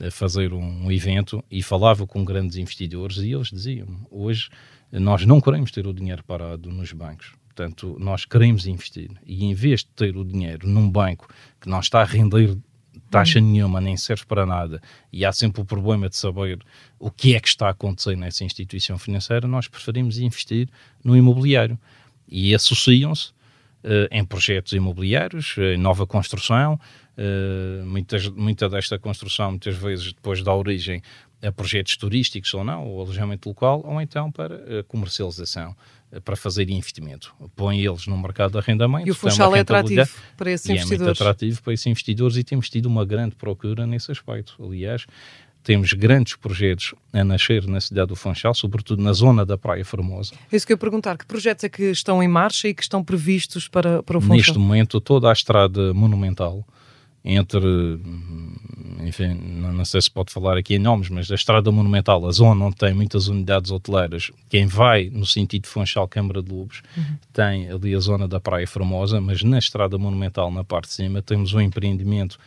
a 0.00 0.10
fazer 0.10 0.54
um, 0.54 0.86
um 0.86 0.90
evento 0.90 1.44
e 1.50 1.62
falava 1.62 2.06
com 2.06 2.24
grandes 2.24 2.56
investidores 2.56 3.18
e 3.18 3.32
eles 3.32 3.48
diziam 3.48 3.86
hoje 4.10 4.48
nós 4.90 5.24
não 5.24 5.40
queremos 5.40 5.70
ter 5.70 5.86
o 5.86 5.92
dinheiro 5.92 6.22
parado 6.22 6.70
nos 6.70 6.92
bancos. 6.92 7.32
Portanto, 7.46 7.96
nós 7.98 8.24
queremos 8.24 8.66
investir. 8.66 9.10
E 9.26 9.44
em 9.44 9.54
vez 9.54 9.80
de 9.80 9.88
ter 9.88 10.16
o 10.16 10.24
dinheiro 10.24 10.68
num 10.68 10.90
banco 10.90 11.28
que 11.60 11.68
não 11.68 11.80
está 11.80 12.00
a 12.00 12.04
render 12.04 12.56
taxa 13.12 13.38
hum. 13.38 13.42
nenhuma, 13.42 13.80
nem 13.80 13.96
serve 13.96 14.24
para 14.24 14.46
nada, 14.46 14.80
e 15.12 15.24
há 15.24 15.32
sempre 15.32 15.60
o 15.60 15.64
problema 15.64 16.08
de 16.08 16.16
saber 16.16 16.58
o 16.98 17.10
que 17.10 17.36
é 17.36 17.40
que 17.40 17.48
está 17.48 17.66
a 17.66 17.70
acontecer 17.70 18.16
nessa 18.16 18.42
instituição 18.42 18.98
financeira, 18.98 19.46
nós 19.46 19.68
preferimos 19.68 20.18
investir 20.18 20.68
no 21.04 21.14
imobiliário. 21.14 21.78
E 22.26 22.54
associam-se 22.54 23.28
uh, 23.84 24.08
em 24.10 24.24
projetos 24.24 24.72
imobiliários, 24.72 25.54
em 25.58 25.76
nova 25.76 26.06
construção, 26.06 26.80
uh, 27.18 27.84
muitas, 27.84 28.26
muita 28.28 28.70
desta 28.70 28.98
construção, 28.98 29.50
muitas 29.50 29.76
vezes, 29.76 30.14
depois 30.14 30.42
da 30.42 30.54
origem 30.54 31.02
a 31.42 31.50
projetos 31.50 31.96
turísticos 31.96 32.52
ou 32.54 32.62
não, 32.62 32.86
ou 32.86 33.00
alojamento 33.00 33.48
local, 33.48 33.82
ou 33.84 34.00
então 34.00 34.30
para 34.30 34.54
uh, 34.54 34.84
comercialização 34.86 35.74
para 36.20 36.36
fazer 36.36 36.68
investimento. 36.68 37.34
Põe 37.56 37.80
eles 37.80 38.06
no 38.06 38.18
mercado 38.18 38.52
de 38.52 38.58
arrendamento. 38.58 39.08
E 39.08 39.10
o 39.10 39.14
Funchal 39.14 39.56
é 39.56 39.60
atrativo 39.60 40.10
para 40.36 40.50
esses 40.50 40.66
e 40.66 40.72
investidores. 40.72 41.00
é 41.00 41.04
muito 41.06 41.22
atrativo 41.22 41.62
para 41.62 41.72
esses 41.72 41.86
investidores 41.86 42.36
e 42.36 42.44
temos 42.44 42.68
tido 42.68 42.86
uma 42.86 43.04
grande 43.04 43.34
procura 43.34 43.86
nesse 43.86 44.12
aspecto. 44.12 44.62
Aliás, 44.62 45.06
temos 45.62 45.92
grandes 45.92 46.36
projetos 46.36 46.94
a 47.12 47.24
nascer 47.24 47.66
na 47.66 47.80
cidade 47.80 48.08
do 48.08 48.16
Funchal, 48.16 48.54
sobretudo 48.54 49.02
na 49.02 49.12
zona 49.12 49.46
da 49.46 49.56
Praia 49.56 49.84
Formosa. 49.84 50.34
É 50.50 50.56
isso 50.56 50.66
que 50.66 50.72
eu 50.72 50.74
ia 50.74 50.78
perguntar, 50.78 51.16
que 51.16 51.24
projetos 51.24 51.64
é 51.64 51.68
que 51.68 51.84
estão 51.84 52.22
em 52.22 52.28
marcha 52.28 52.68
e 52.68 52.74
que 52.74 52.82
estão 52.82 53.02
previstos 53.02 53.68
para, 53.68 54.02
para 54.02 54.18
o 54.18 54.20
Funchal? 54.20 54.36
Neste 54.36 54.58
momento, 54.58 55.00
toda 55.00 55.30
a 55.30 55.32
estrada 55.32 55.94
monumental, 55.94 56.66
entre, 57.24 58.00
enfim, 59.00 59.34
não 59.34 59.84
sei 59.84 60.00
se 60.02 60.10
pode 60.10 60.32
falar 60.32 60.56
aqui 60.56 60.74
em 60.74 60.78
nomes, 60.78 61.08
mas 61.08 61.28
da 61.28 61.34
Estrada 61.34 61.70
Monumental, 61.70 62.26
a 62.26 62.32
zona 62.32 62.64
onde 62.64 62.76
tem 62.76 62.92
muitas 62.92 63.28
unidades 63.28 63.70
hoteleiras, 63.70 64.30
quem 64.48 64.66
vai 64.66 65.08
no 65.08 65.24
sentido 65.24 65.62
de 65.62 65.68
Funchal, 65.68 66.08
Câmara 66.08 66.42
de 66.42 66.50
Lobos, 66.50 66.82
uhum. 66.96 67.16
tem 67.32 67.70
ali 67.70 67.94
a 67.94 68.00
zona 68.00 68.26
da 68.26 68.40
Praia 68.40 68.66
Formosa, 68.66 69.20
mas 69.20 69.42
na 69.42 69.58
Estrada 69.58 69.96
Monumental, 69.96 70.50
na 70.50 70.64
parte 70.64 70.88
de 70.88 70.94
cima, 70.94 71.22
temos 71.22 71.54
um 71.54 71.60
empreendimento 71.60 72.38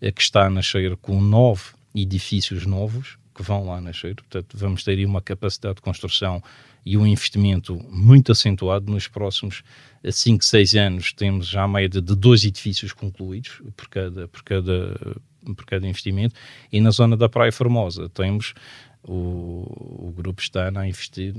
eh, 0.00 0.10
que 0.10 0.22
está 0.22 0.46
a 0.46 0.50
nascer 0.50 0.96
com 0.96 1.20
nove 1.20 1.62
edifícios 1.94 2.66
novos, 2.66 3.16
que 3.34 3.42
vão 3.42 3.66
lá 3.66 3.80
nascer, 3.80 4.14
portanto 4.14 4.56
vamos 4.56 4.84
ter 4.84 4.92
aí 4.92 5.04
uma 5.04 5.20
capacidade 5.20 5.76
de 5.76 5.82
construção 5.82 6.42
e 6.84 6.96
um 6.96 7.06
investimento 7.06 7.76
muito 7.90 8.30
acentuado. 8.30 8.90
Nos 8.92 9.08
próximos 9.08 9.62
5, 10.08 10.44
6 10.44 10.74
anos 10.74 11.12
temos 11.12 11.46
já 11.46 11.62
a 11.62 11.68
média 11.68 12.00
de 12.00 12.14
dois 12.14 12.44
edifícios 12.44 12.92
concluídos 12.92 13.62
por 13.76 13.88
cada, 13.88 14.28
por 14.28 14.42
cada, 14.42 15.16
por 15.44 15.64
cada 15.64 15.86
investimento. 15.86 16.34
E 16.70 16.80
na 16.80 16.90
zona 16.90 17.16
da 17.16 17.28
Praia 17.28 17.52
Formosa 17.52 18.08
temos 18.08 18.54
o, 19.02 20.08
o 20.08 20.12
grupo 20.14 20.40
está 20.40 20.70
a 20.74 20.86
investir 20.86 21.34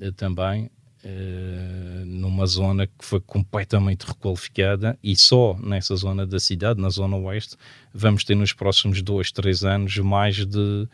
eh, 0.00 0.10
também 0.12 0.70
eh, 1.04 2.02
numa 2.04 2.46
zona 2.46 2.86
que 2.86 3.04
foi 3.04 3.20
completamente 3.20 4.04
requalificada. 4.04 4.98
E 5.02 5.16
só 5.16 5.56
nessa 5.62 5.94
zona 5.94 6.26
da 6.26 6.40
cidade, 6.40 6.80
na 6.80 6.90
zona 6.90 7.16
oeste, 7.16 7.56
vamos 7.94 8.24
ter 8.24 8.34
nos 8.34 8.52
próximos 8.52 9.02
2, 9.02 9.30
3 9.30 9.64
anos 9.64 9.96
mais 9.98 10.44
de 10.44 10.88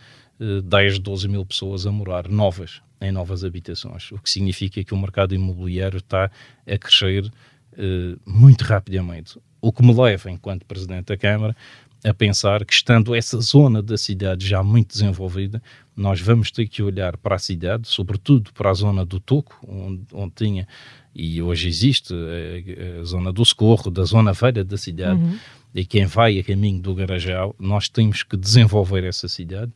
10, 0.64 0.98
12 0.98 1.28
mil 1.28 1.46
pessoas 1.46 1.86
a 1.86 1.92
morar 1.92 2.28
novas, 2.28 2.80
em 3.00 3.12
novas 3.12 3.44
habitações, 3.44 4.10
o 4.12 4.18
que 4.18 4.30
significa 4.30 4.82
que 4.82 4.94
o 4.94 4.96
mercado 4.98 5.34
imobiliário 5.34 5.98
está 5.98 6.30
a 6.66 6.78
crescer 6.78 7.24
uh, 7.26 8.20
muito 8.24 8.62
rapidamente. 8.62 9.38
O 9.60 9.72
que 9.72 9.82
me 9.82 9.94
leva, 9.94 10.30
enquanto 10.30 10.66
Presidente 10.66 11.06
da 11.06 11.16
Câmara, 11.16 11.56
a 12.04 12.12
pensar 12.12 12.64
que, 12.64 12.72
estando 12.72 13.14
essa 13.14 13.40
zona 13.40 13.80
da 13.80 13.96
cidade 13.96 14.46
já 14.46 14.62
muito 14.62 14.92
desenvolvida, 14.92 15.62
nós 15.96 16.20
vamos 16.20 16.50
ter 16.50 16.66
que 16.66 16.82
olhar 16.82 17.16
para 17.16 17.36
a 17.36 17.38
cidade, 17.38 17.86
sobretudo 17.86 18.52
para 18.52 18.70
a 18.70 18.74
zona 18.74 19.04
do 19.04 19.20
Toco, 19.20 19.56
onde, 19.66 20.02
onde 20.12 20.32
tinha, 20.34 20.68
e 21.14 21.40
hoje 21.40 21.68
existe, 21.68 22.12
a, 22.12 23.00
a, 23.00 23.04
zona 23.04 23.32
do 23.32 23.44
Socorro, 23.44 23.90
da 23.90 24.04
zona 24.04 24.32
velha 24.32 24.64
da 24.64 24.76
cidade, 24.76 25.20
uhum. 25.20 25.38
e 25.72 25.84
quem 25.84 26.06
vai 26.06 26.38
a 26.40 26.44
caminho 26.44 26.80
do 26.80 26.94
Garajal, 26.94 27.54
nós 27.58 27.88
temos 27.88 28.24
que 28.24 28.36
desenvolver 28.36 29.04
essa 29.04 29.28
cidade 29.28 29.70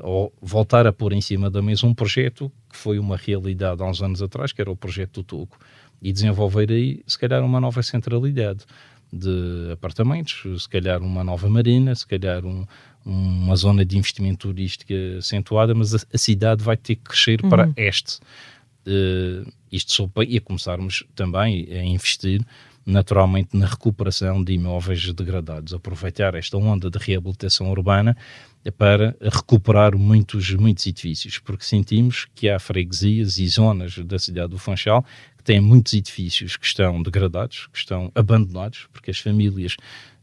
ou 0.00 0.32
voltar 0.40 0.86
a 0.86 0.92
pôr 0.92 1.12
em 1.12 1.20
cima 1.20 1.50
da 1.50 1.62
mesa 1.62 1.86
um 1.86 1.94
projeto 1.94 2.50
que 2.70 2.76
foi 2.76 2.98
uma 2.98 3.16
realidade 3.16 3.82
há 3.82 3.86
uns 3.86 4.02
anos 4.02 4.22
atrás, 4.22 4.52
que 4.52 4.60
era 4.60 4.70
o 4.70 4.76
projeto 4.76 5.20
do 5.20 5.24
Tuco, 5.24 5.58
e 6.00 6.12
desenvolver 6.12 6.70
aí, 6.70 7.00
se 7.06 7.18
calhar, 7.18 7.44
uma 7.44 7.60
nova 7.60 7.82
centralidade 7.82 8.64
de 9.12 9.70
apartamentos, 9.72 10.62
se 10.62 10.68
calhar 10.68 11.02
uma 11.02 11.22
nova 11.22 11.48
marina, 11.48 11.94
se 11.94 12.06
calhar 12.06 12.44
um, 12.44 12.66
uma 13.04 13.54
zona 13.54 13.84
de 13.84 13.98
investimento 13.98 14.48
turístico 14.48 14.92
acentuada, 15.18 15.74
mas 15.74 15.94
a, 15.94 15.98
a 16.12 16.18
cidade 16.18 16.64
vai 16.64 16.76
ter 16.76 16.96
que 16.96 17.02
crescer 17.02 17.40
uhum. 17.42 17.50
para 17.50 17.72
este. 17.76 18.18
Uh, 18.86 19.48
isto 19.70 19.92
só 19.92 20.08
para, 20.08 20.24
e 20.24 20.38
a 20.38 20.40
começarmos 20.40 21.04
também 21.14 21.68
a 21.70 21.84
investir 21.84 22.44
naturalmente 22.84 23.56
na 23.56 23.66
recuperação 23.66 24.42
de 24.42 24.52
imóveis 24.52 25.12
degradados, 25.12 25.72
aproveitar 25.72 26.34
esta 26.34 26.56
onda 26.56 26.90
de 26.90 26.98
reabilitação 26.98 27.70
urbana 27.70 28.16
para 28.76 29.16
recuperar 29.20 29.96
muitos, 29.96 30.50
muitos 30.54 30.86
edifícios, 30.86 31.38
porque 31.38 31.64
sentimos 31.64 32.26
que 32.34 32.48
há 32.48 32.58
freguesias 32.58 33.38
e 33.38 33.48
zonas 33.48 33.98
da 33.98 34.18
cidade 34.18 34.50
do 34.50 34.58
Funchal 34.58 35.04
que 35.36 35.44
têm 35.44 35.60
muitos 35.60 35.92
edifícios 35.94 36.56
que 36.56 36.66
estão 36.66 37.02
degradados, 37.02 37.68
que 37.72 37.78
estão 37.78 38.12
abandonados, 38.14 38.86
porque 38.92 39.10
as 39.10 39.18
famílias, 39.18 39.76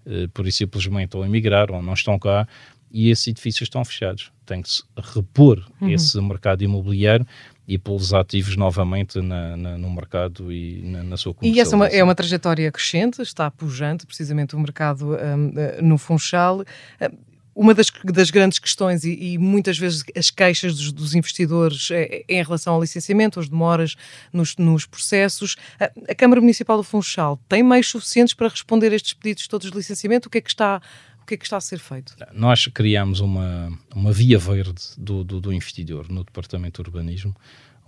eh, 0.05 0.27
por 0.33 0.47
isso 0.47 0.59
simplesmente, 0.59 1.17
ou 1.17 1.25
emigraram 1.25 1.75
ou 1.75 1.81
não 1.81 1.93
estão 1.93 2.17
cá, 2.17 2.47
e 2.91 3.09
esses 3.09 3.27
edifícios 3.27 3.67
estão 3.67 3.83
fechados. 3.83 4.31
Tem 4.45 4.61
que 4.61 4.69
se 4.69 4.83
repor 4.95 5.63
uhum. 5.81 5.89
esse 5.89 6.19
mercado 6.21 6.63
imobiliário 6.63 7.25
e 7.69 7.77
pô-los 7.77 8.15
ativos 8.15 8.57
novamente 8.57 9.21
na, 9.21 9.55
na, 9.55 9.77
no 9.77 9.91
mercado 9.91 10.51
e 10.51 10.81
na, 10.83 11.03
na 11.03 11.17
sua 11.17 11.35
E 11.43 11.59
essa 11.59 11.75
é 11.75 11.77
uma, 11.77 11.87
é 11.87 12.03
uma, 12.03 12.15
trajetória 12.15 12.71
crescente, 12.71 13.21
está 13.21 13.51
pujante 13.51 14.07
precisamente 14.07 14.55
o 14.55 14.59
mercado 14.59 15.11
um, 15.13 15.53
eh, 15.55 15.79
no 15.79 15.99
Funchal. 15.99 16.61
Hum, 16.99 17.29
uma 17.55 17.73
das, 17.73 17.91
das, 18.05 18.31
grandes 18.31 18.57
questões 18.57 19.03
e, 19.03 19.33
e, 19.33 19.37
muitas 19.37 19.77
vezes 19.77 20.01
as 20.15 20.31
queixas 20.31 20.75
dos, 20.75 20.91
dos 20.93 21.13
investidores 21.13 21.91
é, 21.91 22.23
é, 22.27 22.39
em 22.39 22.41
relação 22.41 22.73
ao 22.73 22.81
licenciamento, 22.81 23.39
as 23.39 23.49
demoras 23.49 23.95
nos, 24.31 24.55
nos, 24.55 24.85
processos. 24.85 25.57
A, 25.79 25.91
a 26.09 26.15
Câmara 26.15 26.39
Municipal 26.39 26.77
do 26.77 26.83
Funchal 26.83 27.37
tem 27.49 27.61
meios 27.61 27.89
suficientes 27.89 28.33
para 28.33 28.47
responder 28.47 28.93
a 28.93 28.95
estes 28.95 29.13
pedidos 29.13 29.45
todos 29.47 29.69
de 29.69 29.77
licenciamento? 29.77 30.27
O 30.27 30.31
que 30.31 30.37
é 30.37 30.41
que 30.41 30.49
está 30.49 30.81
que 31.29 31.35
é 31.35 31.37
que 31.37 31.45
está 31.45 31.57
a 31.57 31.61
ser 31.61 31.77
feito? 31.77 32.15
Nós 32.33 32.65
criamos 32.67 33.19
uma, 33.19 33.71
uma 33.95 34.11
via 34.11 34.39
verde 34.39 34.81
do, 34.97 35.23
do, 35.23 35.39
do 35.39 35.53
investidor 35.53 36.09
no 36.09 36.23
Departamento 36.23 36.81
de 36.81 36.89
Urbanismo, 36.89 37.35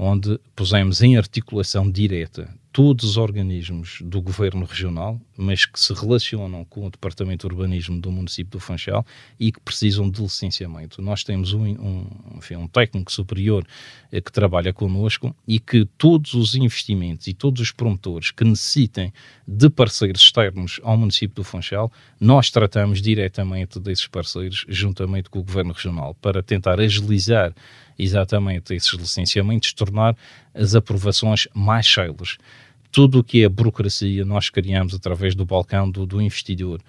onde 0.04 0.40
pusemos 0.56 1.04
em 1.04 1.16
articulação 1.16 1.88
direta 1.88 2.52
todos 2.72 3.04
os 3.04 3.18
organismos 3.18 4.00
do 4.02 4.22
governo 4.22 4.66
regional, 4.66 5.20
mas 5.38 5.66
que 5.66 5.80
se 5.80 5.94
relacionam 5.94 6.64
com 6.66 6.88
o 6.88 6.90
Departamento 6.90 7.48
de 7.48 7.54
Urbanismo 7.54 8.00
do 8.00 8.12
município 8.12 8.52
do 8.52 8.60
Funchal 8.60 9.06
e 9.40 9.52
que 9.52 9.60
precisam 9.60 10.10
de 10.10 10.22
licenciamento. 10.22 11.02
Nós 11.02 11.24
temos 11.24 11.54
um, 11.54 11.66
um, 11.66 12.08
enfim, 12.38 12.56
um 12.56 12.68
técnico 12.68 13.12
superior 13.12 13.64
eh, 14.12 14.22
que 14.22 14.32
trabalha 14.32 14.74
connosco 14.74 15.36
e 15.46 15.60
que 15.60 15.86
todos 15.98 16.34
os 16.34 16.56
investimentos 16.56 17.28
e 17.28 17.34
todos 17.34 17.62
os 17.62 17.72
promotores 17.72 18.32
que 18.32 18.44
necessitem 18.46 19.14
de 19.46 19.70
parceiros 19.70 20.22
externos 20.22 20.80
ao 20.82 20.98
município 20.98 21.36
do 21.36 21.44
Funchal, 21.44 21.92
nós 22.20 22.50
tratamos 22.50 23.02
diretamente 23.02 23.80
desses 23.80 24.08
parceiros 24.08 24.66
juntamente 24.68 25.30
com 25.30 25.40
o 25.40 25.44
governo 25.44 25.74
regional 25.74 26.16
para 26.16 26.42
tentar 26.42 26.80
agilizar 26.80 27.54
exatamente 28.02 28.74
esses 28.74 28.92
licenciamentos, 28.94 29.74
tornar 29.74 30.16
as 30.54 30.76
aprovações 30.76 31.48
mais 31.54 31.88
céleres. 31.88 32.38
Tudo 32.92 33.20
o 33.20 33.24
que 33.24 33.44
é 33.44 33.50
burocracia 33.50 34.26
nós 34.26 34.50
criamos 34.50 34.94
através 34.94 35.36
do 35.36 35.46
balcão 35.46 35.90
do, 35.90 36.06
do 36.06 36.22
investidor 36.22 36.82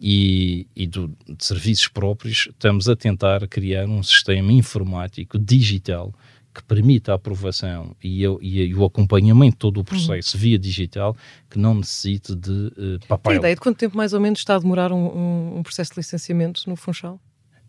e, 0.00 0.66
e 0.76 0.86
do, 0.86 1.08
de 1.26 1.44
serviços 1.44 1.88
próprios, 1.88 2.48
estamos 2.50 2.88
a 2.88 2.94
tentar 2.94 3.46
criar 3.48 3.86
um 3.86 4.02
sistema 4.02 4.52
informático 4.52 5.38
digital 5.38 6.12
que 6.54 6.62
permita 6.62 7.12
a 7.12 7.14
aprovação 7.14 7.94
e, 8.02 8.22
eu, 8.22 8.38
e, 8.42 8.74
o 8.74 8.84
acompanhamento 8.84 9.52
de 9.52 9.58
todo 9.58 9.76
o 9.76 9.80
uhum. 9.80 9.84
processo 9.84 10.36
uhum. 10.36 10.40
via 10.40 10.58
digital 10.58 11.16
que 11.48 11.58
não 11.58 11.74
necessite 11.74 12.34
de 12.34 12.50
uh, 12.50 13.06
papel. 13.06 13.32
Tem 13.32 13.38
ideia 13.38 13.54
de 13.54 13.60
quanto 13.60 13.78
tempo 13.78 13.96
mais 13.96 14.12
ou 14.12 14.20
menos 14.20 14.40
está 14.40 14.56
a 14.56 14.58
demorar 14.58 14.92
um, 14.92 15.06
um, 15.06 15.58
um 15.58 15.62
processo 15.62 15.92
de 15.92 16.00
licenciamento 16.00 16.62
no 16.68 16.76
Funchal? 16.76 17.20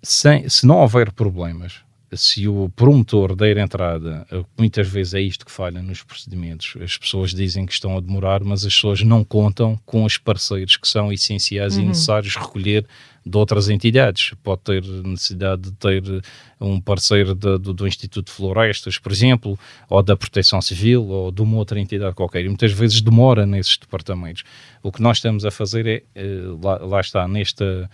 Sem, 0.01 0.48
se 0.48 0.65
não 0.65 0.77
houver 0.77 1.12
problemas, 1.12 1.82
se 2.13 2.48
o 2.48 2.70
promotor 2.70 3.36
der 3.36 3.58
entrada, 3.58 4.25
eh, 4.32 4.44
muitas 4.58 4.88
vezes 4.88 5.13
é 5.13 5.22
isto 5.22 5.46
que 5.46 5.51
falha 5.51 5.82
nos 5.82 6.01
procedimentos. 6.01 6.75
As 6.82 6.98
pessoas 6.98 7.32
dizem 7.32 7.66
que 7.66 7.74
estão 7.74 7.98
a 7.98 8.01
demorar, 8.01 8.44
mas 8.44 8.66
as 8.66 8.74
pessoas 8.74 9.04
não 9.04 9.24
contam 9.24 9.80
com 9.86 10.04
os 10.04 10.18
parceiros 10.18 10.75
que 10.78 10.88
são 10.88 11.12
essenciais 11.12 11.78
uhum. 11.78 11.84
e 11.84 11.88
necessários 11.88 12.36
recolher 12.36 12.86
de 13.25 13.38
outras 13.38 13.70
entidades. 13.70 14.34
Pode 14.44 14.62
ter 14.62 14.84
necessidade 14.84 15.63
de 15.63 15.72
ter 15.74 16.04
um 16.60 16.82
parceiro 16.82 17.36
de, 17.36 17.58
do, 17.58 17.74
do, 17.74 17.88
Instituto 17.88 18.28
de 18.28 18.32
Florestas, 18.32 18.98
por 18.98 19.12
exemplo, 19.12 19.58
ou 19.89 20.01
da 20.01 20.18
Proteção 20.18 20.62
Civil, 20.62 21.06
ou 21.06 21.32
de 21.32 21.42
uma 21.42 21.58
outra 21.58 21.80
entidade 21.80 22.16
qualquer. 22.16 22.44
E 22.44 22.48
muitas 22.48 22.72
vezes 22.72 23.01
demora 23.01 23.46
nesses 23.46 23.78
departamentos. 23.78 24.44
O 24.82 24.92
que 24.92 25.01
nós 25.01 25.18
estamos 25.18 25.46
a 25.46 25.51
fazer 25.51 25.86
é, 25.86 26.04
eh, 26.16 26.42
lá, 26.62 26.78
lá 26.78 27.00
está, 27.00 27.28
nesta 27.28 27.89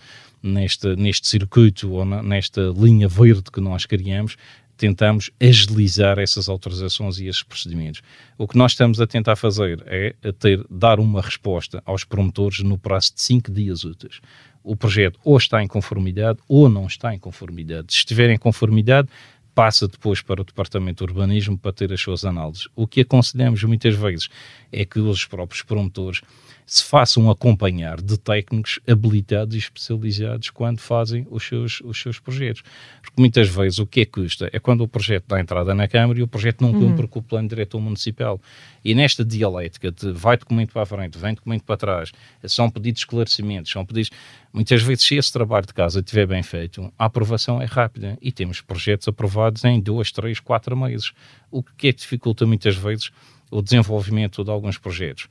neste, 0.46 0.94
neste 0.96 1.28
circuito 1.28 1.90
ou 1.92 2.04
na, 2.04 2.22
nesta 2.22 2.72
linha 2.76 3.08
verde 3.08 3.50
que 3.52 3.60
nós 3.60 3.86
criamos, 3.86 4.36
tentamos 4.76 5.30
agilizar 5.40 6.18
essas 6.18 6.48
autorizações 6.48 7.18
e 7.18 7.26
esses 7.26 7.42
procedimentos. 7.42 8.02
O 8.36 8.46
que 8.46 8.58
nós 8.58 8.72
estamos 8.72 9.00
a 9.00 9.06
tentar 9.06 9.36
fazer 9.36 9.82
é 9.86 10.14
ter, 10.38 10.64
dar 10.70 11.00
uma 11.00 11.22
resposta 11.22 11.82
aos 11.84 12.04
promotores 12.04 12.60
no 12.60 12.76
prazo 12.76 13.14
de 13.14 13.22
5 13.22 13.50
dias 13.50 13.84
úteis. 13.84 14.20
O 14.62 14.76
projeto 14.76 15.18
ou 15.24 15.36
está 15.36 15.62
em 15.62 15.66
conformidade 15.66 16.38
ou 16.48 16.68
não 16.68 16.86
está 16.86 17.14
em 17.14 17.18
conformidade. 17.18 17.92
Se 17.92 17.98
estiver 17.98 18.30
em 18.30 18.38
conformidade, 18.38 19.08
passa 19.54 19.88
depois 19.88 20.20
para 20.20 20.42
o 20.42 20.44
Departamento 20.44 21.06
de 21.06 21.10
Urbanismo 21.10 21.56
para 21.56 21.72
ter 21.72 21.90
as 21.90 22.00
suas 22.00 22.24
análises. 22.24 22.68
O 22.76 22.86
que 22.86 23.00
aconselhamos 23.00 23.64
muitas 23.64 23.94
vezes 23.94 24.28
é 24.70 24.84
que 24.84 24.98
os 24.98 25.24
próprios 25.24 25.62
promotores 25.62 26.20
se 26.66 26.82
façam 26.82 27.30
acompanhar 27.30 28.02
de 28.02 28.18
técnicos 28.18 28.80
habilitados 28.88 29.54
e 29.54 29.58
especializados 29.58 30.50
quando 30.50 30.80
fazem 30.80 31.24
os 31.30 31.46
seus, 31.46 31.80
os 31.80 32.00
seus 32.00 32.18
projetos. 32.18 32.62
Porque 33.00 33.14
muitas 33.20 33.48
vezes 33.48 33.78
o 33.78 33.86
que 33.86 34.00
é 34.00 34.04
que 34.04 34.10
custa 34.10 34.50
é 34.52 34.58
quando 34.58 34.80
o 34.80 34.88
projeto 34.88 35.26
dá 35.28 35.40
entrada 35.40 35.72
na 35.74 35.86
Câmara 35.86 36.18
e 36.18 36.22
o 36.24 36.26
projeto 36.28 36.62
não 36.62 36.72
cumpre 36.72 37.02
uhum. 37.02 37.08
com 37.08 37.20
o 37.20 37.22
plano 37.22 37.48
diretor 37.48 37.80
municipal. 37.80 38.40
E 38.84 38.96
nesta 38.96 39.24
dialética 39.24 39.92
de 39.92 40.10
vai 40.10 40.36
documento 40.36 40.72
para 40.72 40.82
a 40.82 40.86
frente, 40.86 41.16
vem 41.16 41.34
documento 41.34 41.62
para 41.62 41.76
trás, 41.76 42.12
são 42.44 42.68
pedidos 42.68 43.02
esclarecimentos, 43.02 43.70
são 43.70 43.86
pedidos. 43.86 44.10
Muitas 44.52 44.82
vezes, 44.82 45.04
se 45.04 45.14
esse 45.14 45.32
trabalho 45.32 45.66
de 45.66 45.74
casa 45.74 46.00
estiver 46.00 46.26
bem 46.26 46.42
feito, 46.42 46.92
a 46.98 47.04
aprovação 47.04 47.62
é 47.62 47.66
rápida 47.66 48.18
e 48.20 48.32
temos 48.32 48.60
projetos 48.60 49.06
aprovados 49.06 49.62
em 49.64 49.80
dois, 49.80 50.10
três, 50.10 50.40
quatro 50.40 50.76
meses. 50.76 51.12
O 51.48 51.62
que 51.62 51.88
é 51.88 51.92
que 51.92 52.00
dificulta 52.00 52.44
muitas 52.44 52.74
vezes 52.74 53.10
o 53.50 53.62
desenvolvimento 53.62 54.42
de 54.42 54.50
alguns 54.50 54.78
projetos 54.78 55.28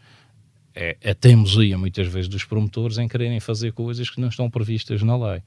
é 0.75 0.97
a 1.03 1.15
teimosia, 1.15 1.77
muitas 1.77 2.07
vezes, 2.07 2.27
dos 2.27 2.43
promotores 2.43 2.97
em 2.97 3.07
quererem 3.07 3.39
fazer 3.39 3.71
coisas 3.71 4.09
que 4.09 4.19
não 4.19 4.27
estão 4.27 4.49
previstas 4.49 5.01
na 5.01 5.15
lei. 5.17 5.41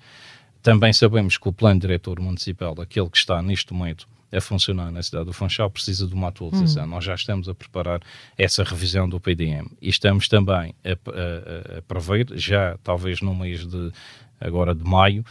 Também 0.63 0.93
sabemos 0.93 1.37
que 1.37 1.49
o 1.49 1.53
plano 1.53 1.81
diretor 1.81 2.19
municipal, 2.21 2.75
aquele 2.81 3.09
que 3.09 3.19
está 3.19 3.43
neste 3.43 3.73
momento 3.73 4.09
a 4.33 4.41
funcionar 4.41 4.91
na 4.91 5.03
cidade 5.03 5.27
do 5.27 5.33
Funchal, 5.33 5.71
precisa 5.71 6.07
de 6.07 6.15
uma 6.15 6.29
atualização. 6.29 6.85
Hum. 6.85 6.89
Nós 6.89 7.05
já 7.05 7.15
estamos 7.15 7.49
a 7.49 7.55
preparar 7.55 8.01
essa 8.37 8.65
revisão 8.65 9.09
do 9.09 9.21
PDM 9.21 9.67
e 9.81 9.89
estamos 9.89 10.29
também 10.29 10.75
a, 10.85 10.91
a, 10.93 11.79
a 11.79 11.83
prever, 11.83 12.27
já 12.35 12.77
talvez 12.83 13.21
no 13.21 13.35
mês 13.35 13.67
de 13.67 13.93
agora 14.41 14.75
de 14.75 14.85
maio, 14.85 15.25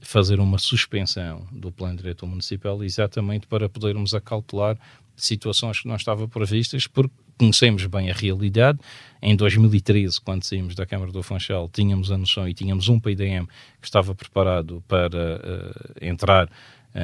fazer 0.00 0.40
uma 0.40 0.58
suspensão 0.58 1.46
do 1.50 1.72
plano 1.72 1.96
diretor 1.96 2.26
municipal 2.26 2.82
exatamente 2.84 3.46
para 3.46 3.68
podermos 3.68 4.14
acautelar 4.14 4.78
situações 5.16 5.80
que 5.80 5.88
não 5.88 5.96
estavam 5.96 6.28
previstas, 6.28 6.86
porque 6.86 7.12
conhecemos 7.38 7.86
bem 7.86 8.10
a 8.10 8.14
realidade. 8.14 8.78
Em 9.20 9.34
2013, 9.34 10.20
quando 10.20 10.44
saímos 10.44 10.74
da 10.74 10.84
Câmara 10.86 11.10
do 11.10 11.22
Funchal, 11.22 11.68
tínhamos 11.72 12.10
a 12.12 12.18
noção 12.18 12.48
e 12.48 12.54
tínhamos 12.54 12.88
um 12.88 13.00
PDM 13.00 13.46
que 13.80 13.86
estava 13.86 14.14
preparado 14.14 14.82
para 14.86 15.06
uh, 15.08 15.94
entrar 16.00 16.46
uh, 16.46 16.50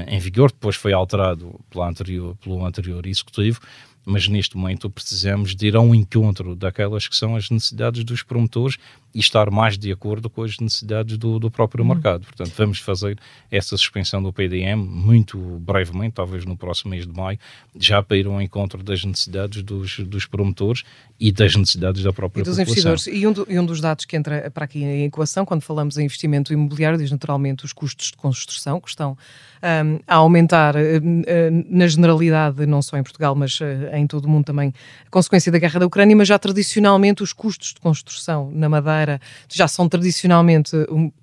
em 0.06 0.18
vigor, 0.18 0.52
depois 0.52 0.76
foi 0.76 0.92
alterado 0.92 1.58
pelo 1.70 1.84
anterior, 1.84 2.36
pelo 2.36 2.64
anterior 2.64 3.06
executivo, 3.06 3.60
mas 4.04 4.28
neste 4.28 4.56
momento 4.56 4.90
precisamos 4.90 5.54
de 5.54 5.66
ir 5.66 5.76
ao 5.76 5.94
encontro 5.94 6.54
daquelas 6.54 7.08
que 7.08 7.16
são 7.16 7.36
as 7.36 7.50
necessidades 7.50 8.04
dos 8.04 8.22
promotores 8.22 8.76
e 9.14 9.20
estar 9.20 9.48
mais 9.50 9.78
de 9.78 9.92
acordo 9.92 10.28
com 10.28 10.42
as 10.42 10.58
necessidades 10.58 11.16
do, 11.16 11.38
do 11.38 11.50
próprio 11.50 11.84
uhum. 11.84 11.94
mercado. 11.94 12.24
Portanto, 12.24 12.52
vamos 12.56 12.80
fazer 12.80 13.16
essa 13.48 13.76
suspensão 13.76 14.20
do 14.20 14.32
PDM 14.32 14.76
muito 14.76 15.38
brevemente, 15.60 16.14
talvez 16.14 16.44
no 16.44 16.56
próximo 16.56 16.90
mês 16.90 17.06
de 17.06 17.12
maio, 17.12 17.38
já 17.78 18.02
para 18.02 18.16
ir 18.16 18.26
ao 18.26 18.42
encontro 18.42 18.82
das 18.82 19.04
necessidades 19.04 19.62
dos, 19.62 20.00
dos 20.00 20.26
promotores 20.26 20.82
e 21.18 21.30
das 21.30 21.54
necessidades 21.54 22.02
da 22.02 22.12
própria 22.12 22.40
e 22.40 22.44
dos 22.44 22.56
população. 22.56 22.92
investidores. 22.92 23.06
E 23.06 23.26
um, 23.26 23.32
do, 23.32 23.46
e 23.48 23.58
um, 23.58 23.64
dos 23.64 23.80
dados 23.80 24.04
que 24.04 24.16
entra 24.16 24.50
para 24.50 24.64
aqui 24.64 24.82
em 24.82 25.04
equação, 25.04 25.46
quando 25.46 25.62
falamos 25.62 25.96
em 25.96 26.04
investimento 26.04 26.52
imobiliário, 26.52 26.98
diz 26.98 27.10
naturalmente 27.12 27.64
os 27.64 27.72
custos 27.72 28.08
de 28.08 28.16
construção, 28.16 28.80
que 28.80 28.88
estão 28.88 29.16
um, 29.64 30.00
a 30.08 30.16
aumentar 30.16 30.74
uh, 30.74 30.78
uh, 30.78 31.66
na 31.68 31.86
generalidade, 31.86 32.66
não 32.66 32.82
só 32.82 32.96
em 32.98 33.02
Portugal, 33.02 33.34
mas 33.36 33.60
uh, 33.60 33.64
em 33.98 34.06
todo 34.06 34.26
o 34.26 34.28
mundo 34.28 34.44
também, 34.44 34.72
a 35.06 35.10
consequência 35.10 35.50
da 35.50 35.58
guerra 35.58 35.80
da 35.80 35.86
Ucrânia, 35.86 36.16
mas 36.16 36.28
já 36.28 36.38
tradicionalmente 36.38 37.22
os 37.22 37.32
custos 37.32 37.74
de 37.74 37.80
construção 37.80 38.50
na 38.52 38.68
Madeira 38.68 39.20
já 39.48 39.68
são 39.68 39.88
tradicionalmente 39.88 40.72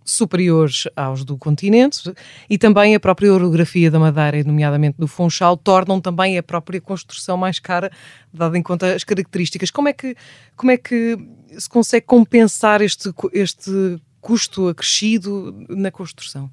superiores 0.03 0.87
aos 0.95 1.23
do 1.23 1.37
continente 1.37 2.13
e 2.49 2.57
também 2.57 2.95
a 2.95 2.99
própria 2.99 3.33
orografia 3.33 3.89
da 3.89 3.99
Madeira, 3.99 4.43
nomeadamente 4.43 4.97
do 4.97 5.07
Funchal, 5.07 5.55
tornam 5.57 6.01
também 6.01 6.37
a 6.37 6.43
própria 6.43 6.81
construção 6.81 7.37
mais 7.37 7.59
cara, 7.59 7.91
dado 8.33 8.55
em 8.55 8.63
conta 8.63 8.93
as 8.93 9.03
características. 9.03 9.71
Como 9.71 9.87
é 9.87 9.93
que, 9.93 10.15
como 10.55 10.71
é 10.71 10.77
que 10.77 11.17
se 11.57 11.69
consegue 11.69 12.05
compensar 12.05 12.81
este, 12.81 13.09
este 13.33 13.99
custo 14.19 14.67
acrescido 14.67 15.65
na 15.69 15.91
construção? 15.91 16.49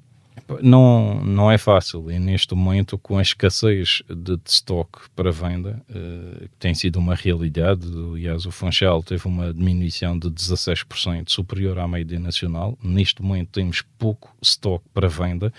Não, 0.61 1.23
não 1.23 1.51
é 1.51 1.57
fácil 1.57 2.09
e 2.09 2.17
neste 2.17 2.55
momento 2.55 2.97
com 2.97 3.17
a 3.17 3.21
escassez 3.21 4.01
de, 4.07 4.35
de 4.35 4.41
estoque 4.45 4.99
para 5.15 5.31
venda, 5.31 5.81
uh, 5.89 6.39
que 6.49 6.57
tem 6.57 6.73
sido 6.73 6.97
uma 6.97 7.13
realidade, 7.13 7.87
aliás 7.87 8.45
o 8.45 8.51
Funchal 8.51 9.03
teve 9.03 9.27
uma 9.27 9.53
diminuição 9.53 10.17
de 10.17 10.29
16% 10.29 11.29
superior 11.29 11.77
à 11.77 11.87
média 11.87 12.19
nacional, 12.19 12.77
neste 12.83 13.21
momento 13.21 13.49
temos 13.49 13.83
pouco 13.97 14.35
estoque 14.41 14.85
para 14.93 15.07
venda, 15.07 15.53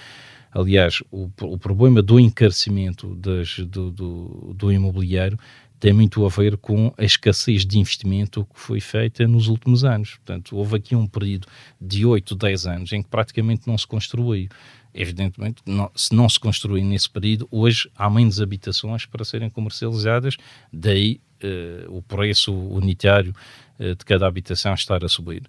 aliás 0.51 1.03
o, 1.11 1.31
o 1.43 1.59
problema 1.59 2.03
do 2.03 2.19
encarecimento 2.19 3.15
das, 3.15 3.59
do, 3.61 3.91
do, 3.91 4.55
do 4.55 4.73
imobiliário 4.73 5.39
tem 5.81 5.95
muito 5.95 6.27
a 6.27 6.29
ver 6.29 6.59
com 6.59 6.93
a 6.99 7.03
escassez 7.03 7.65
de 7.65 7.79
investimento 7.79 8.45
que 8.45 8.61
foi 8.61 8.81
feita 8.81 9.27
nos 9.27 9.49
últimos 9.49 9.83
anos. 9.83 10.17
Portanto, 10.17 10.55
houve 10.55 10.77
aqui 10.77 10.95
um 10.95 11.07
período 11.07 11.49
de 11.81 12.05
8, 12.05 12.35
10 12.35 12.67
anos 12.67 12.93
em 12.93 13.03
que 13.03 13.09
praticamente 13.09 13.67
não 13.67 13.79
se 13.79 13.87
construiu. 13.87 14.47
Evidentemente, 14.93 15.63
não, 15.65 15.91
se 15.95 16.15
não 16.15 16.29
se 16.29 16.39
construir 16.39 16.83
nesse 16.83 17.09
período, 17.09 17.49
hoje 17.51 17.89
há 17.97 18.11
menos 18.11 18.41
habitações 18.41 19.07
para 19.07 19.25
serem 19.25 19.49
comercializadas, 19.49 20.37
daí 20.73 21.21
uh, 21.43 21.97
o 21.97 22.03
preço 22.03 22.53
unitário 22.53 23.35
uh, 23.79 23.95
de 23.95 24.05
cada 24.05 24.27
habitação 24.27 24.75
estar 24.75 25.05
a 25.05 25.09
subir. 25.09 25.43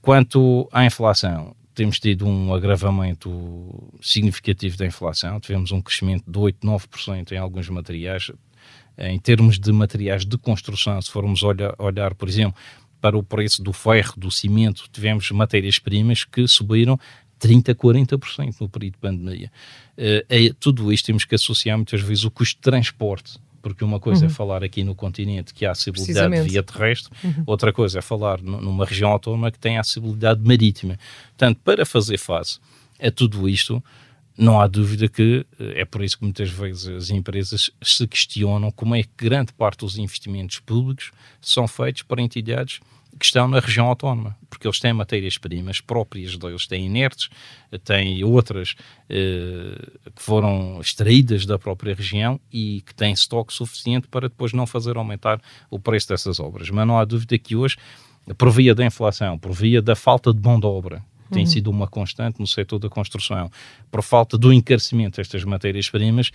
Quanto 0.00 0.68
à 0.72 0.84
inflação, 0.84 1.54
temos 1.74 2.00
tido 2.00 2.26
um 2.26 2.54
agravamento 2.54 3.92
significativo 4.00 4.78
da 4.78 4.86
inflação, 4.86 5.38
tivemos 5.38 5.72
um 5.72 5.82
crescimento 5.82 6.24
de 6.26 6.38
8, 6.38 6.66
9% 6.66 7.32
em 7.32 7.36
alguns 7.36 7.68
materiais. 7.68 8.30
Em 8.96 9.18
termos 9.18 9.58
de 9.58 9.70
materiais 9.72 10.24
de 10.24 10.38
construção, 10.38 11.00
se 11.02 11.10
formos 11.10 11.42
olhar, 11.42 11.74
olhar 11.78 12.14
por 12.14 12.28
exemplo, 12.28 12.58
para 12.98 13.16
o 13.16 13.22
preço 13.22 13.62
do 13.62 13.72
ferro, 13.72 14.14
do 14.16 14.30
cimento, 14.30 14.88
tivemos 14.90 15.30
matérias-primas 15.30 16.24
que 16.24 16.48
subiram 16.48 16.98
30%, 17.40 17.74
40% 17.74 18.56
no 18.60 18.68
período 18.68 18.94
de 18.94 18.98
pandemia. 18.98 19.52
Uh, 19.96 20.24
é, 20.28 20.52
tudo 20.58 20.92
isto 20.92 21.06
temos 21.06 21.24
que 21.24 21.34
associar 21.34 21.76
muitas 21.76 22.00
vezes 22.00 22.24
o 22.24 22.30
custo 22.30 22.56
de 22.56 22.62
transporte 22.62 23.38
porque 23.66 23.82
uma 23.82 23.98
coisa 23.98 24.26
é 24.26 24.28
uhum. 24.28 24.32
é 24.32 24.34
falar 24.34 24.62
aqui 24.62 24.84
no 24.84 24.94
continente 24.94 25.52
que 25.52 25.66
há 25.66 25.72
acessibilidade 25.72 26.40
via 26.42 26.62
terrestre, 26.62 27.12
uhum. 27.24 27.42
outra 27.46 27.72
coisa 27.72 27.98
é 27.98 28.02
falar 28.02 28.40
numa 28.40 28.84
região 28.84 29.10
autónoma 29.10 29.50
que 29.50 29.58
tem 29.58 29.76
acessibilidade 29.76 30.40
marítima. 30.40 30.96
Portanto, 31.30 31.58
para 31.64 31.84
fazer 31.84 32.16
face 32.16 32.60
a 33.02 33.10
tudo 33.10 33.48
isto, 33.48 33.82
não 34.38 34.60
há 34.60 34.68
dúvida 34.68 35.08
que 35.08 35.44
eh, 35.58 35.80
é 35.80 35.84
por 35.84 36.04
isso 36.04 36.18
que 36.18 36.22
muitas 36.22 36.48
vezes 36.48 36.86
as 36.86 37.10
empresas 37.10 37.70
se 37.82 38.06
questionam 38.06 38.70
como 38.70 38.94
é 38.94 39.02
que 39.02 39.10
grande 39.16 39.52
parte 39.52 39.80
dos 39.80 39.98
investimentos 39.98 40.60
públicos 40.60 41.10
são 41.40 41.66
feitos 41.66 42.02
para 42.02 42.22
entidades 42.22 42.78
que 43.18 43.24
estão 43.24 43.48
na 43.48 43.60
região 43.60 43.86
autónoma, 43.86 44.36
porque 44.50 44.66
eles 44.66 44.78
têm 44.78 44.92
matérias-primas 44.92 45.80
próprias 45.80 46.36
deles, 46.36 46.66
têm 46.66 46.86
inertes, 46.86 47.28
têm 47.84 48.22
outras 48.22 48.74
eh, 49.08 49.78
que 50.14 50.22
foram 50.22 50.78
extraídas 50.80 51.46
da 51.46 51.58
própria 51.58 51.94
região 51.94 52.38
e 52.52 52.82
que 52.86 52.94
têm 52.94 53.12
estoque 53.12 53.52
suficiente 53.52 54.06
para 54.08 54.28
depois 54.28 54.52
não 54.52 54.66
fazer 54.66 54.96
aumentar 54.96 55.40
o 55.70 55.78
preço 55.78 56.08
dessas 56.08 56.38
obras. 56.38 56.68
Mas 56.68 56.86
não 56.86 56.98
há 56.98 57.04
dúvida 57.04 57.38
que 57.38 57.56
hoje, 57.56 57.76
por 58.36 58.50
via 58.50 58.74
da 58.74 58.84
inflação, 58.84 59.38
por 59.38 59.52
via 59.52 59.80
da 59.80 59.96
falta 59.96 60.32
de 60.32 60.40
mão 60.40 60.60
de 60.60 60.66
obra, 60.66 61.02
tem 61.30 61.44
uhum. 61.44 61.50
sido 61.50 61.70
uma 61.70 61.88
constante 61.88 62.38
no 62.38 62.46
setor 62.46 62.78
da 62.78 62.88
construção, 62.88 63.50
por 63.90 64.02
falta 64.02 64.38
do 64.38 64.52
encarecimento 64.52 65.16
destas 65.16 65.42
matérias-primas, 65.42 66.30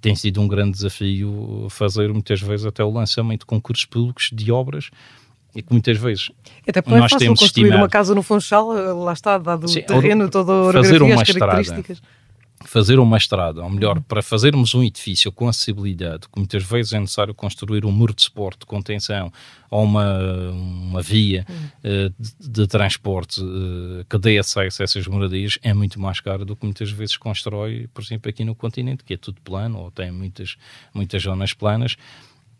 tem 0.00 0.14
sido 0.14 0.40
um 0.40 0.48
grande 0.48 0.72
desafio 0.72 1.66
fazer 1.70 2.12
muitas 2.12 2.40
vezes 2.40 2.66
até 2.66 2.84
o 2.84 2.90
lançamento 2.90 3.40
de 3.40 3.46
concursos 3.46 3.86
públicos 3.86 4.28
de 4.32 4.52
obras 4.52 4.90
e 5.54 5.62
que 5.62 5.72
muitas 5.72 5.98
vezes 5.98 6.30
até 6.68 6.82
porque 6.82 6.98
nós 6.98 7.10
é 7.10 7.14
fácil 7.14 7.18
temos 7.18 7.40
construir 7.40 7.64
estimado, 7.64 7.82
uma 7.82 7.88
casa 7.88 8.14
no 8.14 8.22
Funchal, 8.22 8.76
eh, 8.76 8.92
lá 8.92 9.12
está, 9.12 9.38
dado 9.38 9.68
sim, 9.68 9.80
o 9.80 9.86
terreno, 9.86 10.28
toda 10.28 10.70
a 10.70 10.72
fazer 10.72 11.02
uma 11.02 11.22
as 11.22 11.30
características. 11.30 11.98
Estrada, 11.98 12.24
fazer 12.64 12.98
uma 12.98 13.16
estrada, 13.16 13.62
ou 13.62 13.70
melhor, 13.70 14.00
para 14.00 14.22
fazermos 14.22 14.74
um 14.74 14.82
edifício 14.82 15.30
com 15.30 15.48
acessibilidade, 15.48 16.28
que 16.28 16.38
muitas 16.38 16.62
vezes 16.62 16.92
é 16.92 17.00
necessário 17.00 17.34
construir 17.34 17.84
um 17.84 17.92
muro 17.92 18.14
de 18.14 18.22
suporte, 18.22 18.60
de 18.60 18.66
contenção, 18.66 19.32
ou 19.70 19.84
uma, 19.84 20.20
uma 20.20 21.02
via 21.02 21.44
uh, 21.50 22.14
de, 22.18 22.50
de, 22.50 22.66
transporte 22.66 23.40
uh, 23.42 24.04
que 24.08 24.18
dê 24.18 24.38
acesso 24.38 24.82
a 24.82 24.84
essas 24.84 25.06
moradias, 25.06 25.58
é 25.62 25.74
muito 25.74 26.00
mais 26.00 26.20
caro 26.20 26.44
do 26.44 26.56
que 26.56 26.64
muitas 26.64 26.90
vezes 26.90 27.16
constrói, 27.16 27.88
por 27.92 28.02
exemplo, 28.02 28.30
aqui 28.30 28.44
no 28.44 28.54
continente, 28.54 29.04
que 29.04 29.14
é 29.14 29.16
tudo 29.16 29.40
plano, 29.42 29.80
ou 29.80 29.90
tem 29.90 30.10
muitas, 30.10 30.56
muitas 30.92 31.22
zonas 31.22 31.52
planas, 31.52 31.96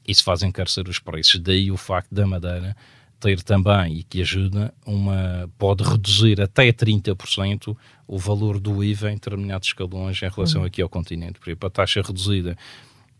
isso 0.06 0.24
faz 0.24 0.42
encarecer 0.42 0.88
os 0.88 0.98
preços. 0.98 1.40
Daí 1.40 1.70
o 1.70 1.76
facto 1.76 2.14
da 2.14 2.26
Madeira 2.26 2.76
ter 3.24 3.42
também, 3.42 3.98
e 3.98 4.02
que 4.02 4.20
ajuda, 4.20 4.74
uma, 4.84 5.50
pode 5.56 5.82
reduzir 5.82 6.40
até 6.42 6.70
30% 6.70 7.74
o 8.06 8.18
valor 8.18 8.60
do 8.60 8.84
IVA 8.84 9.10
em 9.10 9.14
determinados 9.14 9.68
escalões 9.68 10.22
em 10.22 10.28
relação 10.28 10.60
uhum. 10.60 10.66
aqui 10.66 10.82
ao 10.82 10.88
continente. 10.90 11.38
Por 11.38 11.48
exemplo, 11.48 11.66
a 11.66 11.70
taxa 11.70 12.02
reduzida 12.02 12.56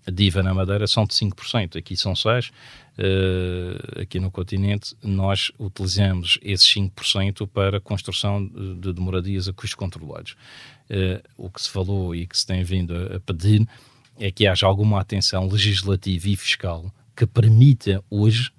de 0.07 0.25
IVA 0.25 0.43
na 0.43 0.53
Madeira 0.53 0.87
são 0.87 1.07
de 1.07 1.15
5%, 1.15 1.79
aqui 1.79 1.97
são 1.97 2.13
6%, 2.13 2.51
uh, 2.51 4.03
aqui 4.03 4.21
no 4.21 4.31
continente 4.31 4.95
nós 5.03 5.51
utilizamos 5.59 6.39
esses 6.43 6.67
5% 6.67 7.49
para 7.49 7.81
construção 7.81 8.47
de, 8.47 8.93
de 8.93 9.01
moradias 9.01 9.49
a 9.49 9.55
custos 9.55 9.75
controlados. 9.75 10.37
Uh, 10.91 11.23
o 11.39 11.49
que 11.49 11.63
se 11.63 11.71
falou 11.71 12.15
e 12.15 12.27
que 12.27 12.37
se 12.37 12.47
tem 12.47 12.63
vindo 12.63 12.95
a, 12.95 13.17
a 13.17 13.21
pedir 13.21 13.67
é 14.19 14.31
que 14.31 14.47
haja 14.47 14.67
alguma 14.67 15.01
atenção 15.01 15.47
legislativa 15.47 16.29
e 16.29 16.37
fiscal 16.37 16.93
que 17.17 17.27
permita 17.27 18.03
hoje 18.11 18.51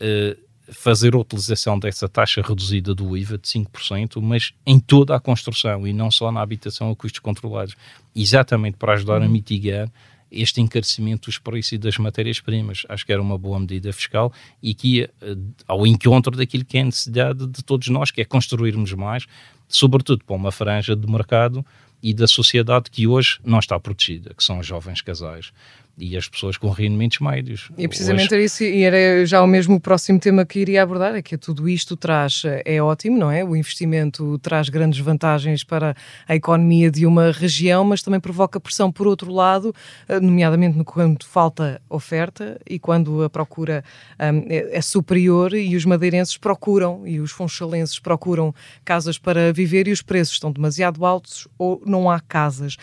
uh, 0.00 0.44
fazer 0.72 1.14
a 1.14 1.18
utilização 1.18 1.78
dessa 1.78 2.08
taxa 2.08 2.40
reduzida 2.40 2.94
do 2.94 3.16
IVA 3.16 3.36
de 3.36 3.46
5%, 3.48 4.20
mas 4.20 4.52
em 4.66 4.78
toda 4.80 5.14
a 5.14 5.20
construção 5.20 5.86
e 5.86 5.92
não 5.92 6.10
só 6.10 6.32
na 6.32 6.40
habitação 6.40 6.90
a 6.90 6.96
custos 6.96 7.20
controlados, 7.20 7.76
exatamente 8.16 8.76
para 8.76 8.94
ajudar 8.94 9.20
a 9.20 9.26
uhum. 9.26 9.30
mitigar 9.30 9.90
este 10.30 10.60
encarecimento 10.60 11.28
dos 11.28 11.38
preços 11.38 11.72
e 11.72 11.78
das 11.78 11.96
matérias-primas. 11.96 12.84
Acho 12.88 13.06
que 13.06 13.12
era 13.12 13.22
uma 13.22 13.38
boa 13.38 13.60
medida 13.60 13.92
fiscal 13.92 14.32
e 14.62 14.74
que 14.74 14.96
ia 14.96 15.10
uh, 15.22 15.54
ao 15.68 15.86
encontro 15.86 16.36
daquilo 16.36 16.64
que 16.64 16.78
é 16.78 16.80
a 16.80 16.84
necessidade 16.84 17.46
de 17.46 17.62
todos 17.62 17.88
nós, 17.88 18.10
que 18.10 18.20
é 18.20 18.24
construirmos 18.24 18.92
mais, 18.94 19.26
sobretudo 19.68 20.24
para 20.24 20.34
uma 20.34 20.50
franja 20.50 20.96
de 20.96 21.06
mercado 21.06 21.64
e 22.04 22.12
da 22.12 22.26
sociedade 22.26 22.90
que 22.90 23.06
hoje 23.06 23.40
não 23.42 23.58
está 23.58 23.80
protegida, 23.80 24.34
que 24.34 24.44
são 24.44 24.58
os 24.58 24.66
jovens 24.66 25.00
casais 25.00 25.50
e 25.96 26.16
as 26.16 26.28
pessoas 26.28 26.56
com 26.56 26.68
rendimentos 26.70 27.20
médios. 27.20 27.70
E 27.78 27.86
precisamente 27.86 28.26
Hoje... 28.26 28.34
era 28.34 28.44
isso, 28.44 28.64
e 28.64 28.82
era 28.82 29.24
já 29.26 29.42
o 29.42 29.46
mesmo 29.46 29.80
próximo 29.80 30.18
tema 30.18 30.44
que 30.44 30.58
iria 30.58 30.82
abordar, 30.82 31.14
é 31.14 31.22
que 31.22 31.36
tudo 31.38 31.68
isto 31.68 31.96
traz, 31.96 32.42
é 32.64 32.82
ótimo, 32.82 33.16
não 33.16 33.30
é? 33.30 33.44
O 33.44 33.54
investimento 33.54 34.38
traz 34.38 34.68
grandes 34.68 34.98
vantagens 34.98 35.62
para 35.62 35.94
a 36.26 36.34
economia 36.34 36.90
de 36.90 37.06
uma 37.06 37.30
região, 37.30 37.84
mas 37.84 38.02
também 38.02 38.20
provoca 38.20 38.58
pressão 38.58 38.90
por 38.90 39.06
outro 39.06 39.32
lado, 39.32 39.74
eh, 40.08 40.18
nomeadamente 40.20 40.82
quando 40.84 41.24
falta 41.24 41.80
oferta 41.88 42.60
e 42.68 42.78
quando 42.78 43.22
a 43.22 43.30
procura 43.30 43.84
um, 44.20 44.50
é, 44.50 44.78
é, 44.78 44.80
superior 44.80 45.54
e 45.54 45.76
os 45.76 45.84
madeirenses 45.84 46.36
procuram, 46.36 47.06
e 47.06 47.20
os 47.20 47.30
funchalenses 47.30 47.98
procuram 47.98 48.54
casas 48.84 49.18
para 49.18 49.52
viver 49.52 49.86
e 49.88 49.92
os 49.92 50.02
preços 50.02 50.34
estão 50.34 50.50
demasiado 50.50 51.04
altos 51.04 51.46
ou 51.58 51.80
não 51.86 52.10
há 52.10 52.20
casas. 52.20 52.76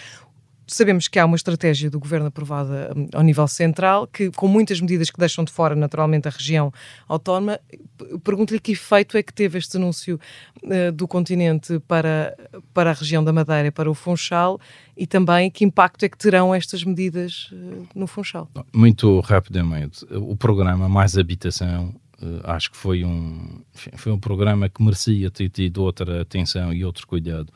Sabemos 0.71 1.10
que 1.10 1.19
há 1.19 1.25
uma 1.25 1.36
estratégia 1.36 1.89
do 1.89 1.99
governo 1.99 2.27
aprovada 2.27 2.93
hum, 2.95 3.07
ao 3.13 3.21
nível 3.21 3.45
central, 3.45 4.07
que 4.07 4.31
com 4.31 4.47
muitas 4.47 4.79
medidas 4.79 5.10
que 5.10 5.19
deixam 5.19 5.43
de 5.43 5.51
fora 5.51 5.75
naturalmente 5.75 6.29
a 6.29 6.31
região 6.31 6.71
autónoma. 7.10 7.60
Pergunto-lhe 8.23 8.60
que 8.60 8.71
efeito 8.71 9.17
é 9.17 9.23
que 9.23 9.34
teve 9.34 9.57
este 9.57 9.75
anúncio 9.75 10.17
uh, 10.63 10.91
do 10.93 11.10
continente 11.10 11.77
para, 11.88 12.38
para 12.73 12.91
a 12.91 12.93
região 12.93 13.21
da 13.21 13.34
Madeira 13.34 13.69
para 13.69 13.91
o 13.91 13.93
Funchal 13.93 14.62
e 14.95 15.05
também 15.05 15.51
que 15.51 15.65
impacto 15.65 16.05
é 16.05 16.10
que 16.10 16.17
terão 16.17 16.55
estas 16.55 16.86
medidas 16.86 17.49
uh, 17.51 17.88
no 17.93 18.07
Funchal? 18.07 18.49
Muito 18.73 19.19
rapidamente. 19.19 20.05
O 20.10 20.38
programa 20.38 20.88
Mais 20.88 21.17
Habitação 21.17 21.93
Uh, 22.21 22.39
acho 22.43 22.69
que 22.69 22.77
foi 22.77 23.03
um, 23.03 23.63
foi 23.73 24.12
um 24.12 24.19
programa 24.19 24.69
que 24.69 24.84
merecia 24.84 25.31
ter 25.31 25.49
tido 25.49 25.81
outra 25.81 26.21
atenção 26.21 26.71
e 26.71 26.86
outro 26.86 27.07
cuidado 27.07 27.51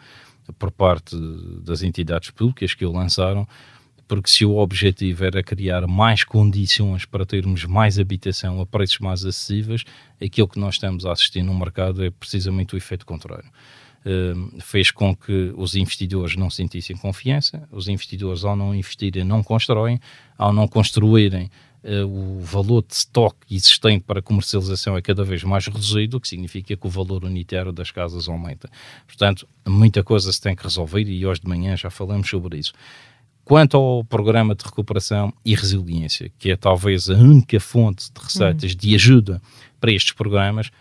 por 0.54 0.72
parte 0.72 1.16
das 1.64 1.84
entidades 1.84 2.32
públicas 2.32 2.74
que 2.74 2.86
o 2.86 2.92
lançaram, 2.92 3.48
porque 4.08 4.30
se 4.30 4.46
o 4.46 4.58
objetivo 4.58 5.26
era 5.26 5.44
criar 5.44 5.88
mais 5.88 6.24
condições 6.24 7.06
para 7.06 7.26
termos 7.26 7.66
mais 7.66 7.98
habitação 7.98 8.62
a 8.62 8.66
preços 8.66 9.00
mais 9.00 9.26
acessíveis, 9.26 9.84
aquilo 10.22 10.48
que 10.48 10.60
nós 10.60 10.76
estamos 10.76 11.06
a 11.06 11.12
assistir 11.12 11.42
no 11.42 11.58
mercado 11.58 12.04
é 12.04 12.10
precisamente 12.12 12.76
o 12.76 12.78
efeito 12.78 13.06
contrário. 13.06 13.50
Uh, 14.06 14.62
fez 14.62 14.92
com 14.92 15.16
que 15.16 15.52
os 15.58 15.74
investidores 15.74 16.36
não 16.36 16.52
sentissem 16.52 16.96
confiança, 16.96 17.68
os 17.72 17.88
investidores, 17.88 18.44
ao 18.44 18.56
não 18.56 18.76
investirem, 18.76 19.24
não 19.24 19.42
constroem, 19.42 20.00
ao 20.38 20.54
não 20.54 20.68
construírem, 20.68 21.50
o 22.08 22.40
valor 22.40 22.84
de 22.88 22.96
estoque 22.96 23.56
existente 23.56 24.04
para 24.06 24.22
comercialização 24.22 24.98
é 24.98 25.02
cada 25.02 25.24
vez 25.24 25.44
mais 25.44 25.68
reduzido, 25.68 26.18
o 26.18 26.20
que 26.20 26.28
significa 26.28 26.76
que 26.76 26.88
o 26.88 26.90
valor 26.90 27.24
unitário 27.24 27.72
das 27.72 27.92
casas 27.92 28.28
aumenta. 28.28 28.70
Portanto, 29.06 29.48
muita 29.68 30.04
coisa 30.04 30.32
se 30.34 30.42
tem 30.42 30.56
que 30.56 30.64
resolver 30.64 31.04
e 31.04 31.26
hoje 31.26 31.42
de 31.42 31.48
manhã 31.48 31.78
já 31.78 31.90
falamos 31.90 32.30
sobre 32.30 32.58
isso. 32.58 32.74
Quanto 33.44 33.78
ao 33.78 34.04
programa 34.04 34.56
de 34.56 34.66
recuperação 34.66 35.32
e 35.46 35.54
resiliência, 35.54 36.32
que 36.40 36.50
é 36.50 36.56
talvez 36.56 37.08
a 37.10 37.14
única 37.14 37.60
fonte 37.60 38.12
de 38.12 38.20
receitas 38.20 38.72
uhum. 38.72 38.78
de 38.78 38.96
ajuda 38.96 39.42
para 39.80 39.92
estes 39.92 40.14
programas, 40.14 40.72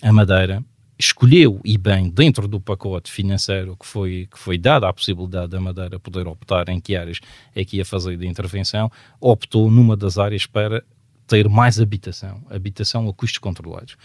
a 0.00 0.12
Madeira 0.12 0.64
escolheu 1.02 1.60
e 1.64 1.76
bem 1.76 2.08
dentro 2.08 2.46
do 2.46 2.60
pacote 2.60 3.10
financeiro 3.10 3.76
que 3.76 3.86
foi, 3.86 4.28
que 4.30 4.38
foi 4.38 4.56
dado 4.56 4.84
a 4.84 4.92
possibilidade 4.92 5.48
da 5.48 5.60
Madeira 5.60 5.98
poder 5.98 6.26
optar 6.26 6.68
em 6.68 6.80
que 6.80 6.96
áreas 6.96 7.20
é 7.54 7.64
que 7.64 7.78
ia 7.78 7.84
fazer 7.84 8.16
de 8.16 8.26
intervenção, 8.26 8.90
optou 9.20 9.70
numa 9.70 9.96
das 9.96 10.18
áreas 10.18 10.46
para 10.46 10.84
ter 11.26 11.48
mais 11.48 11.80
habitação, 11.80 12.42
habitação 12.50 13.08
a 13.08 13.12
custos 13.12 13.38
controlados. 13.38 13.96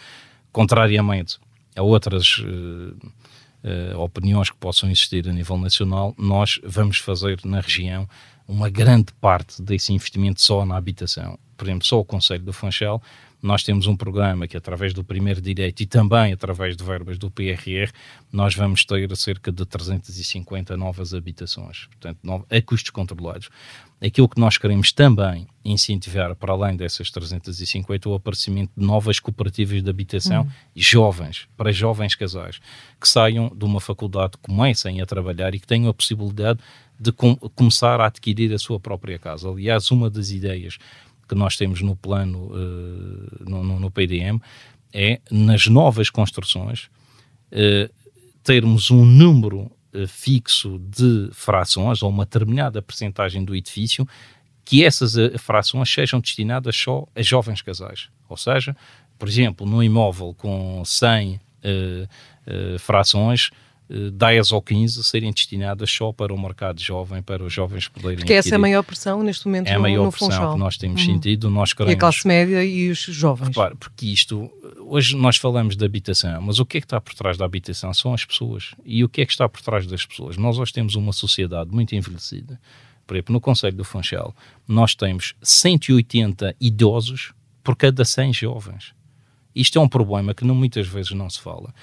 Contrariamente 0.51 1.39
a 1.75 1.83
outras 1.83 2.39
uh, 2.39 2.97
uh, 3.93 3.99
opiniões 3.99 4.49
que 4.49 4.57
possam 4.57 4.89
existir 4.89 5.27
a 5.27 5.33
nível 5.33 5.57
nacional, 5.57 6.15
nós 6.17 6.59
vamos 6.63 6.97
fazer 6.97 7.39
na 7.45 7.59
região 7.59 8.07
uma 8.47 8.69
grande 8.69 9.11
parte 9.19 9.61
desse 9.61 9.93
investimento 9.93 10.41
só 10.41 10.65
na 10.65 10.77
habitação. 10.77 11.37
Por 11.55 11.65
exemplo, 11.65 11.85
só 11.85 11.99
o 11.99 12.05
Conselho 12.05 12.43
do 12.43 12.53
Funchal 12.53 13.01
nós 13.41 13.63
temos 13.63 13.87
um 13.87 13.95
programa 13.95 14.47
que, 14.47 14.57
através 14.57 14.93
do 14.93 15.03
primeiro 15.03 15.39
direito 15.39 15.81
e 15.81 15.85
também 15.85 16.33
através 16.33 16.75
de 16.75 16.83
verbas 16.83 17.17
do 17.17 17.29
PRR, 17.29 17.91
nós 18.31 18.55
vamos 18.55 18.83
ter 18.83 19.15
cerca 19.15 19.51
de 19.51 19.65
350 19.65 20.75
novas 20.75 21.13
habitações, 21.13 21.87
portanto, 21.87 22.45
a 22.49 22.61
custos 22.61 22.89
controlados. 22.89 23.49
Aquilo 23.99 24.29
que 24.29 24.39
nós 24.39 24.57
queremos 24.57 24.91
também 24.91 25.47
incentivar, 25.65 26.35
para 26.35 26.53
além 26.53 26.75
dessas 26.75 27.09
350, 27.09 28.09
o 28.09 28.13
aparecimento 28.13 28.71
de 28.77 28.85
novas 28.85 29.19
cooperativas 29.19 29.81
de 29.81 29.89
habitação 29.89 30.43
uhum. 30.43 30.51
jovens, 30.75 31.47
para 31.57 31.71
jovens 31.71 32.13
casais, 32.13 32.59
que 32.99 33.09
saiam 33.09 33.51
de 33.55 33.65
uma 33.65 33.79
faculdade, 33.79 34.33
comecem 34.41 35.01
a 35.01 35.05
trabalhar 35.05 35.55
e 35.55 35.59
que 35.59 35.65
tenham 35.65 35.89
a 35.89 35.93
possibilidade 35.93 36.59
de 36.99 37.11
com, 37.11 37.35
começar 37.35 37.99
a 38.01 38.07
adquirir 38.07 38.53
a 38.53 38.59
sua 38.59 38.79
própria 38.79 39.19
casa. 39.19 39.49
Aliás, 39.49 39.89
uma 39.91 40.09
das 40.09 40.31
ideias 40.31 40.77
que 41.27 41.35
nós 41.35 41.55
temos 41.55 41.81
no 41.81 41.95
plano, 41.95 42.51
uh, 42.51 43.49
no, 43.49 43.79
no, 43.79 43.91
PDM, 43.91 44.39
é 44.93 45.19
nas 45.29 45.67
novas 45.67 46.09
construções 46.09 46.89
uh, 47.51 47.93
termos 48.43 48.89
um 48.89 49.05
número 49.05 49.71
uh, 49.93 50.07
fixo 50.07 50.79
de 50.79 51.29
frações 51.33 52.01
ou 52.01 52.09
uma 52.09 52.25
determinada 52.25 52.81
percentagem 52.81 53.43
do 53.43 53.55
edifício 53.55 54.07
que 54.63 54.83
essas 54.83 55.13
frações 55.39 55.89
sejam 55.89 56.19
destinadas 56.19 56.75
só 56.75 57.07
a 57.15 57.21
jovens 57.21 57.61
casais. 57.61 58.09
Ou 58.27 58.35
seja, 58.35 58.75
por 59.17 59.27
exemplo, 59.27 59.65
num 59.65 59.81
imóvel 59.81 60.33
com 60.37 60.83
100 60.83 61.35
uh, 61.35 61.39
uh, 62.75 62.79
frações, 62.79 63.49
10 63.89 64.51
ou 64.51 64.61
15 64.61 65.03
serem 65.03 65.31
destinadas 65.31 65.89
só 65.89 66.11
para 66.11 66.33
o 66.33 66.41
mercado 66.41 66.81
jovem, 66.81 67.21
para 67.21 67.43
os 67.43 67.53
jovens 67.53 67.87
poderem 67.87 68.17
Porque 68.17 68.33
essa 68.33 68.49
é 68.49 68.55
a 68.55 68.59
maior 68.59 68.83
pressão 68.83 69.23
neste 69.23 69.45
momento 69.45 69.67
é 69.67 69.75
a 69.75 69.79
maior 69.79 70.05
no 70.05 70.11
pressão 70.11 70.29
Funchal. 70.29 70.53
que 70.53 70.59
nós 70.59 70.77
temos 70.77 71.01
uhum. 71.01 71.13
sentido. 71.13 71.49
Nós 71.49 71.71
queremos... 71.71 71.93
E 71.93 71.95
a 71.95 71.99
classe 71.99 72.27
média 72.27 72.63
e 72.63 72.89
os 72.89 72.99
jovens. 72.99 73.53
Claro, 73.53 73.77
porque 73.77 74.07
isto, 74.07 74.51
hoje 74.81 75.15
nós 75.15 75.37
falamos 75.37 75.77
de 75.77 75.85
habitação, 75.85 76.41
mas 76.41 76.59
o 76.59 76.65
que 76.65 76.79
é 76.79 76.81
que 76.81 76.85
está 76.85 76.99
por 76.99 77.13
trás 77.13 77.37
da 77.37 77.45
habitação 77.45 77.93
são 77.93 78.13
as 78.13 78.25
pessoas. 78.25 78.75
E 78.85 79.03
o 79.03 79.09
que 79.09 79.21
é 79.21 79.25
que 79.25 79.31
está 79.31 79.47
por 79.47 79.61
trás 79.61 79.87
das 79.87 80.05
pessoas? 80.05 80.35
Nós 80.35 80.59
hoje 80.59 80.73
temos 80.73 80.95
uma 80.95 81.13
sociedade 81.13 81.71
muito 81.71 81.95
envelhecida. 81.95 82.59
Por 83.05 83.15
exemplo, 83.15 83.33
no 83.33 83.39
Conselho 83.39 83.77
do 83.77 83.85
Funchal, 83.85 84.35
nós 84.67 84.93
temos 84.93 85.33
180 85.41 86.55
idosos 86.59 87.31
por 87.63 87.77
cada 87.77 88.03
100 88.03 88.33
jovens. 88.33 88.93
Isto 89.55 89.79
é 89.79 89.81
um 89.81 89.87
problema 89.87 90.33
que 90.33 90.45
não, 90.45 90.53
muitas 90.53 90.85
vezes 90.87 91.11
não 91.11 91.29
se 91.29 91.39
fala. 91.39 91.73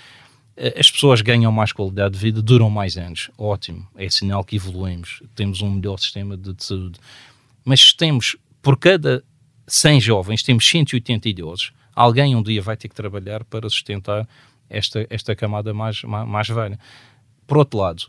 As 0.57 0.90
pessoas 0.90 1.21
ganham 1.21 1.51
mais 1.51 1.73
qualidade 1.73 2.14
de 2.14 2.21
vida, 2.21 2.40
duram 2.40 2.71
mais 2.71 2.97
anos. 2.97 3.31
Ótimo, 3.37 3.87
é 3.97 4.09
sinal 4.09 4.45
que 4.45 4.57
evoluímos, 4.57 5.23
temos 5.35 5.61
um 5.61 5.71
melhor 5.71 5.99
sistema 5.99 6.37
de 6.37 6.55
saúde. 6.59 6.99
Mas 7.64 7.93
temos, 7.93 8.37
por 8.62 8.77
cada 8.77 9.25
100 9.67 10.01
jovens, 10.01 10.43
temos 10.43 10.69
180 10.69 11.29
idosos. 11.29 11.73
Alguém 11.95 12.37
um 12.37 12.43
dia 12.43 12.62
vai 12.62 12.77
ter 12.77 12.88
que 12.88 12.95
trabalhar 12.95 13.45
para 13.45 13.69
sustentar 13.69 14.29
esta, 14.69 15.07
esta 15.11 15.35
camada 15.35 15.75
mais, 15.75 16.03
mais, 16.03 16.29
mais 16.29 16.49
velha. 16.49 16.79
Por 17.47 17.59
outro 17.59 17.79
lado, 17.79 18.05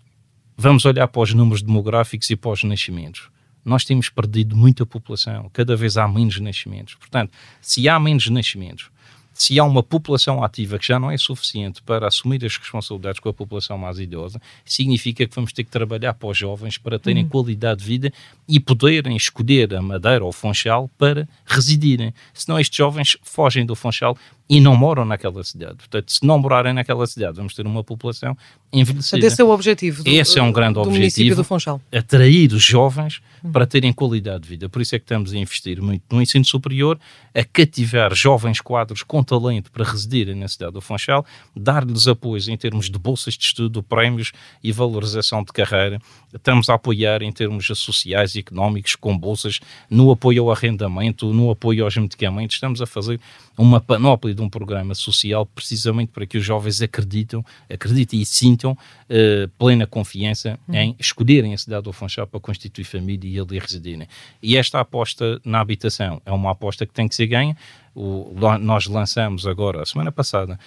vamos 0.58 0.86
olhar 0.86 1.08
para 1.08 1.22
os 1.22 1.34
números 1.34 1.62
demográficos 1.62 2.30
e 2.30 2.36
para 2.36 2.52
os 2.52 2.64
nascimentos. 2.64 3.30
Nós 3.64 3.84
temos 3.84 4.10
perdido 4.10 4.56
muita 4.56 4.86
população, 4.86 5.50
cada 5.52 5.76
vez 5.76 5.98
há 5.98 6.08
menos 6.08 6.40
nascimentos. 6.40 6.96
Portanto, 6.96 7.32
se 7.62 7.90
há 7.90 8.00
menos 8.00 8.30
nascimentos, 8.30 8.92
se 9.36 9.60
há 9.60 9.66
uma 9.66 9.84
população 9.84 10.42
ativa 10.42 10.80
que 10.80 10.88
já 10.88 10.98
não 10.98 11.12
é 11.12 11.18
suficiente 11.18 11.82
para 11.82 12.08
assumir 12.08 12.44
as 12.46 12.56
responsabilidades 12.56 13.20
com 13.20 13.28
a 13.28 13.34
população 13.34 13.78
mais 13.78 14.00
idosa, 14.00 14.42
significa 14.64 15.28
que 15.28 15.36
vamos 15.36 15.52
ter 15.52 15.66
que 15.66 15.70
trabalhar 15.70 16.14
para 16.14 16.30
os 16.30 16.38
jovens 16.38 16.78
para 16.78 16.98
terem 16.98 17.24
uhum. 17.24 17.30
qualidade 17.30 17.82
de 17.82 17.86
vida 17.86 18.14
e 18.48 18.62
poderem 18.62 19.16
escolher 19.16 19.76
a 19.76 19.82
Madeira 19.82 20.24
ou 20.24 20.30
o 20.30 20.34
Funchal 20.34 20.90
para 20.98 21.28
residirem. 21.46 22.14
Senão 22.34 22.58
estes 22.58 22.78
jovens 22.78 23.18
fogem 23.24 23.66
do 23.66 23.76
Funchal 23.76 24.18
e 24.48 24.62
não 24.62 24.76
moram 24.76 25.04
naquela 25.04 25.44
cidade. 25.44 25.78
Portanto, 25.78 26.12
se 26.12 26.26
não 26.26 26.38
morarem 26.38 26.74
naquela 26.74 27.08
cidade, 27.08 27.38
vamos 27.38 27.56
ter 27.56 27.66
uma 27.66 27.84
população 27.84 28.38
envelhecida. 28.72 29.26
Esse 29.26 29.42
é 29.42 29.46
o 29.46 29.50
objetivo. 29.50 30.04
Do, 30.04 30.10
Esse 30.10 30.38
é 30.38 30.44
um 30.44 30.52
grande 30.52 30.78
objetivo. 30.78 31.36
do 31.36 31.44
Funchal. 31.44 31.82
Atrair 31.92 32.52
os 32.54 32.64
jovens 32.64 33.22
uhum. 33.44 33.52
para 33.52 33.66
terem 33.66 33.92
qualidade 33.92 34.44
de 34.44 34.50
vida. 34.50 34.70
Por 34.70 34.82
isso 34.82 34.96
é 34.96 35.00
que 35.00 35.06
estamos 35.06 35.34
a 35.34 35.38
investir 35.38 35.82
muito 35.82 36.04
no 36.12 36.22
ensino 36.22 36.46
superior, 36.46 37.00
a 37.34 37.44
cativar 37.44 38.14
jovens 38.14 38.62
quadros 38.62 39.02
com 39.02 39.24
talento 39.24 39.72
para 39.72 39.84
residirem 39.84 40.36
na 40.36 40.48
cidade 40.48 40.74
do 40.74 40.82
Funchal, 40.82 41.26
dar-lhes 41.56 42.08
apoios 42.08 42.48
em 42.48 42.58
termos 42.58 42.90
de 42.90 43.00
bolsas 43.00 43.36
de 43.36 43.46
estudo, 43.46 43.82
prémios 43.82 44.32
e 44.64 44.72
valorização 44.72 45.44
de 45.44 45.52
carreira. 45.52 46.00
Estamos 46.34 46.70
a 46.70 46.76
apoiar 46.76 47.22
em 47.22 47.32
termos 47.32 47.66
sociais 47.66 48.36
e 48.36 48.40
económicos, 48.40 48.96
com 48.96 49.18
bolsas, 49.18 49.60
no 49.90 50.12
apoio 50.12 50.44
ao 50.44 50.52
arrendamento, 50.52 51.34
no 51.34 51.50
apoio 51.50 51.84
aos 51.86 51.96
medicamentos. 51.96 52.58
Estamos 52.58 52.82
a 52.82 52.86
fazer 52.86 53.20
uma 53.58 53.80
panóplia 53.80 54.35
de 54.36 54.42
um 54.42 54.50
programa 54.50 54.94
social 54.94 55.46
precisamente 55.46 56.12
para 56.12 56.26
que 56.26 56.38
os 56.38 56.44
jovens 56.44 56.82
acreditam, 56.82 57.44
acreditem 57.70 58.22
e 58.22 58.26
sintam 58.26 58.74
uh, 58.74 59.48
plena 59.58 59.88
confiança 59.88 60.60
uhum. 60.68 60.76
em 60.76 60.96
escolherem 61.00 61.54
a 61.54 61.58
cidade 61.58 61.84
do 61.84 61.94
Funchal 61.94 62.28
para 62.28 62.40
constituir 62.40 62.84
família 62.84 63.30
e 63.30 63.40
ali 63.40 63.58
residirem. 63.58 64.08
E 64.42 64.58
esta 64.58 64.80
aposta 64.80 65.40
na 65.44 65.60
habitação 65.60 66.22
é 66.26 66.32
uma 66.32 66.52
aposta 66.52 66.86
que 66.86 66.94
tem 66.94 67.08
que 67.08 67.16
ser 67.16 67.28
ganha. 67.28 67.56
O, 67.96 68.36
nós 68.60 68.88
lançamos 68.88 69.48
agora, 69.48 69.82
a 69.82 69.86
semana 69.86 70.12
passada, 70.12 70.60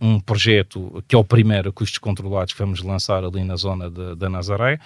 um 0.00 0.20
projeto 0.20 1.02
que 1.08 1.14
é 1.14 1.18
o 1.18 1.24
primeiro 1.24 1.72
custos 1.72 1.98
controlados 1.98 2.52
que 2.52 2.58
vamos 2.58 2.82
lançar 2.82 3.24
ali 3.24 3.42
na 3.42 3.56
zona 3.56 3.90
da 3.90 4.28
Nazaré, 4.28 4.78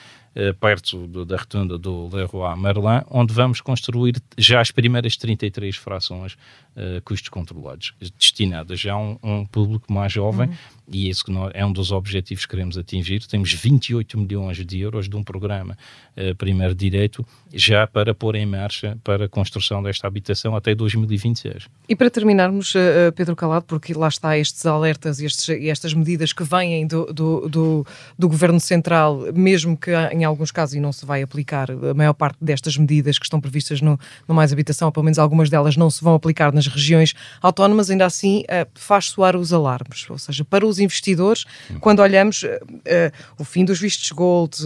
perto 0.60 1.06
do, 1.06 1.24
da 1.24 1.36
rotunda 1.36 1.76
do 1.76 2.08
Leroy 2.14 2.56
Merlin, 2.56 3.02
onde 3.10 3.34
vamos 3.34 3.60
construir 3.60 4.14
já 4.38 4.60
as 4.60 4.70
primeiras 4.70 5.16
33 5.16 5.76
frações 5.76 6.36
uh, 6.76 7.02
custos 7.04 7.28
controlados, 7.28 7.94
destinadas 8.18 8.78
já 8.78 8.92
a 8.92 8.98
um, 8.98 9.18
um 9.22 9.44
público 9.44 9.92
mais 9.92 10.12
jovem, 10.12 10.48
uhum. 10.48 10.54
e 10.90 11.08
esse 11.08 11.22
é 11.54 11.64
um 11.64 11.72
dos 11.72 11.92
objetivos 11.92 12.44
que 12.44 12.50
queremos 12.50 12.78
atingir. 12.78 13.26
Temos 13.26 13.52
28 13.52 14.18
milhões 14.18 14.64
de 14.64 14.80
euros 14.80 15.08
de 15.08 15.16
um 15.16 15.22
programa 15.22 15.76
uh, 16.16 16.34
Primeiro 16.36 16.74
Direito 16.74 17.26
já 17.52 17.86
para 17.86 18.14
pôr 18.14 18.36
em 18.36 18.46
marcha 18.46 18.96
para 19.02 19.24
a 19.24 19.28
construção 19.28 19.82
desta 19.82 20.06
habitação 20.06 20.54
até 20.54 20.74
2026. 20.74 21.68
E 21.88 21.96
para 21.96 22.10
terminarmos, 22.10 22.74
uh, 22.74 23.12
Pedro 23.14 23.34
Calado, 23.34 23.64
porque 23.66 23.92
lá 23.92 24.08
está 24.08 24.38
estes 24.38 24.64
alertas 24.66 25.20
e, 25.20 25.26
estes, 25.26 25.48
e 25.48 25.68
estas 25.68 25.92
medidas 25.94 26.32
que 26.32 26.44
vêm 26.44 26.86
do, 26.86 27.12
do, 27.12 27.48
do, 27.48 27.86
do 28.18 28.28
Governo 28.28 28.60
Central, 28.60 29.32
mesmo 29.34 29.76
que 29.76 29.90
em 30.12 30.19
em 30.20 30.24
alguns 30.24 30.50
casos, 30.50 30.74
e 30.74 30.80
não 30.80 30.92
se 30.92 31.04
vai 31.04 31.22
aplicar, 31.22 31.70
a 31.70 31.94
maior 31.94 32.12
parte 32.12 32.38
destas 32.40 32.76
medidas 32.76 33.18
que 33.18 33.24
estão 33.24 33.40
previstas 33.40 33.80
no, 33.80 33.98
no 34.28 34.34
Mais 34.34 34.52
Habitação, 34.52 34.88
ou 34.88 34.92
pelo 34.92 35.04
menos 35.04 35.18
algumas 35.18 35.50
delas 35.50 35.76
não 35.76 35.90
se 35.90 36.02
vão 36.02 36.14
aplicar 36.14 36.52
nas 36.52 36.66
regiões 36.66 37.14
autónomas, 37.40 37.90
ainda 37.90 38.06
assim 38.06 38.40
uh, 38.40 38.68
faz 38.74 39.06
soar 39.06 39.36
os 39.36 39.52
alarmes. 39.52 40.08
Ou 40.08 40.18
seja, 40.18 40.44
para 40.44 40.66
os 40.66 40.78
investidores, 40.78 41.44
quando 41.80 42.00
olhamos 42.00 42.42
uh, 42.42 42.46
uh, 42.46 43.12
o 43.38 43.44
fim 43.44 43.64
dos 43.64 43.80
vistos 43.80 44.10
gold, 44.10 44.56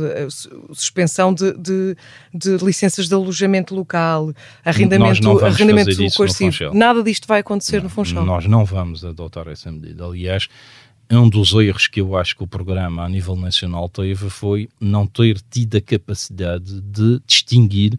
suspensão 0.73 1.33
de, 1.33 1.53
de, 1.55 1.97
de, 2.33 2.57
licenças 2.65 3.09
de 3.09 3.15
alojamento 3.15 3.75
local, 3.75 4.33
arrendamento, 4.65 5.45
arrendamento 5.45 5.97
coercivo, 6.17 6.75
nada 6.75 7.03
disto 7.03 7.27
vai 7.27 7.41
acontecer 7.41 7.77
não, 7.77 7.85
no 7.85 7.91
Funchal. 7.91 8.25
Nós 8.25 8.47
não 8.47 8.65
vamos 8.65 9.05
adotar 9.05 9.49
essa 9.49 9.71
medida. 9.71 10.05
Aliás, 10.05 10.49
um 11.11 11.29
dos 11.29 11.53
erros 11.53 11.87
que 11.87 12.01
eu 12.01 12.17
acho 12.17 12.37
que 12.37 12.43
o 12.43 12.47
programa 12.47 13.05
a 13.05 13.09
nível 13.09 13.37
nacional 13.37 13.89
teve 13.89 14.31
foi 14.31 14.69
não 14.81 15.07
ter 15.07 15.41
tido 15.51 15.77
a 15.77 15.81
capacidade 15.81 16.81
de 16.81 17.21
distinguir 17.27 17.99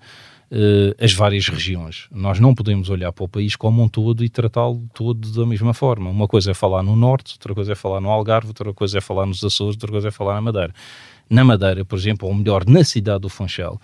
uh, 0.52 1.04
as 1.04 1.14
várias 1.14 1.48
regiões. 1.48 2.08
Nós 2.12 2.40
não 2.40 2.54
podemos 2.56 2.90
olhar 2.90 3.12
para 3.12 3.24
o 3.24 3.28
país 3.28 3.56
como 3.56 3.84
um 3.84 3.88
todo 3.88 4.24
e 4.24 4.30
tratá-lo 4.30 4.84
todo 4.94 5.32
da 5.32 5.46
mesma 5.46 5.74
forma. 5.74 6.10
Uma 6.10 6.28
coisa 6.28 6.52
é 6.52 6.54
falar 6.54 6.84
no 6.84 6.96
Norte, 6.96 7.34
outra 7.34 7.54
coisa 7.54 7.72
é 7.74 7.76
falar 7.76 8.02
no 8.02 8.10
Algarve, 8.10 8.48
outra 8.48 8.74
coisa 8.74 8.98
é 8.98 9.02
falar 9.02 9.26
nos 9.26 9.44
Açores, 9.44 9.76
outra 9.76 9.92
coisa 9.92 10.08
é 10.08 10.12
falar 10.12 10.36
na 10.36 10.42
Madeira. 10.42 10.74
Na 11.30 11.44
Madeira, 11.44 11.84
por 11.84 11.98
exemplo, 11.98 12.28
ou 12.28 12.34
melhor, 12.34 12.66
na 12.68 12.84
cidade 12.84 13.22
do 13.22 13.30
Funchal, 13.30 13.80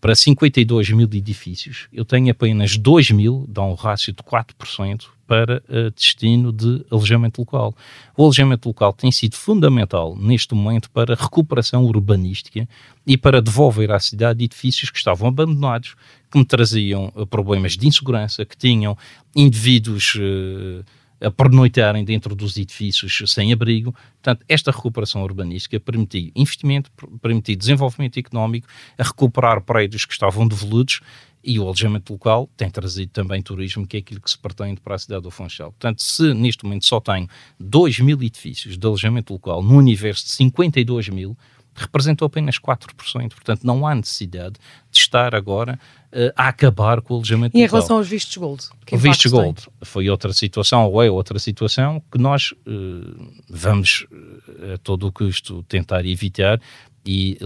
para 0.00 0.14
52 0.14 0.90
mil 0.90 1.08
edifícios, 1.12 1.88
eu 1.92 2.04
tenho 2.04 2.30
apenas 2.30 2.76
2 2.76 3.10
mil, 3.10 3.44
dá 3.48 3.62
um 3.62 3.74
rácio 3.74 4.12
de 4.12 4.22
4%, 4.22 5.06
para 5.26 5.62
uh, 5.68 5.90
destino 5.90 6.52
de 6.52 6.84
alojamento 6.90 7.40
local. 7.40 7.74
O 8.16 8.22
alojamento 8.22 8.68
local 8.68 8.92
tem 8.92 9.10
sido 9.10 9.36
fundamental 9.36 10.16
neste 10.16 10.54
momento 10.54 10.90
para 10.90 11.14
a 11.14 11.16
recuperação 11.16 11.84
urbanística 11.84 12.68
e 13.06 13.16
para 13.16 13.42
devolver 13.42 13.90
à 13.90 13.98
cidade 13.98 14.44
edifícios 14.44 14.90
que 14.90 14.98
estavam 14.98 15.28
abandonados, 15.28 15.94
que 16.30 16.38
me 16.38 16.44
traziam 16.44 17.12
uh, 17.14 17.26
problemas 17.26 17.76
de 17.76 17.86
insegurança, 17.86 18.44
que 18.44 18.56
tinham 18.56 18.96
indivíduos. 19.34 20.14
Uh, 20.16 20.84
a 21.20 21.30
pernoitarem 21.30 22.04
dentro 22.04 22.34
dos 22.34 22.56
edifícios 22.56 23.22
sem 23.32 23.52
abrigo. 23.52 23.94
Portanto, 24.22 24.44
esta 24.48 24.70
recuperação 24.70 25.22
urbanística 25.22 25.78
permitiu 25.80 26.30
investimento, 26.34 26.90
permitiu 27.22 27.56
desenvolvimento 27.56 28.18
económico, 28.18 28.68
a 28.98 29.02
recuperar 29.02 29.62
prédios 29.62 30.04
que 30.04 30.12
estavam 30.12 30.46
devolutos 30.46 31.00
e 31.46 31.60
o 31.60 31.62
alojamento 31.62 32.12
local 32.12 32.50
tem 32.56 32.68
trazido 32.68 33.12
também 33.12 33.40
turismo, 33.40 33.86
que 33.86 33.96
é 33.96 34.00
aquilo 34.00 34.20
que 34.20 34.28
se 34.28 34.36
pretende 34.36 34.80
para 34.80 34.96
a 34.96 34.98
cidade 34.98 35.22
do 35.22 35.30
Funchal. 35.30 35.70
Portanto, 35.70 36.02
se 36.02 36.34
neste 36.34 36.64
momento 36.64 36.84
só 36.84 36.98
tenho 36.98 37.28
2 37.60 38.00
mil 38.00 38.20
edifícios 38.20 38.76
de 38.76 38.84
alojamento 38.84 39.32
local 39.32 39.62
no 39.62 39.76
universo 39.76 40.24
de 40.24 40.32
52 40.32 41.08
mil, 41.10 41.38
representou 41.72 42.26
apenas 42.26 42.58
4%. 42.58 43.34
Portanto, 43.34 43.62
não 43.62 43.86
há 43.86 43.94
necessidade 43.94 44.54
de 44.90 44.98
estar 44.98 45.36
agora 45.36 45.78
uh, 46.12 46.32
a 46.34 46.48
acabar 46.48 47.00
com 47.00 47.14
o 47.14 47.16
alojamento 47.18 47.56
E 47.56 47.62
em 47.62 47.66
relação 47.66 47.98
aos 47.98 48.08
vistos 48.08 48.36
gold? 48.36 48.64
O 48.90 48.96
visto 48.96 49.30
gold 49.30 49.62
tem? 49.62 49.72
foi 49.82 50.10
outra 50.10 50.32
situação, 50.32 50.90
ou 50.90 51.02
é 51.02 51.10
outra 51.10 51.38
situação, 51.38 52.02
que 52.10 52.18
nós 52.18 52.52
uh, 52.52 53.32
vamos 53.48 54.04
uh, 54.10 54.74
a 54.74 54.78
todo 54.78 55.06
o 55.06 55.12
custo 55.12 55.62
tentar 55.68 56.04
evitar 56.04 56.60
e 57.04 57.38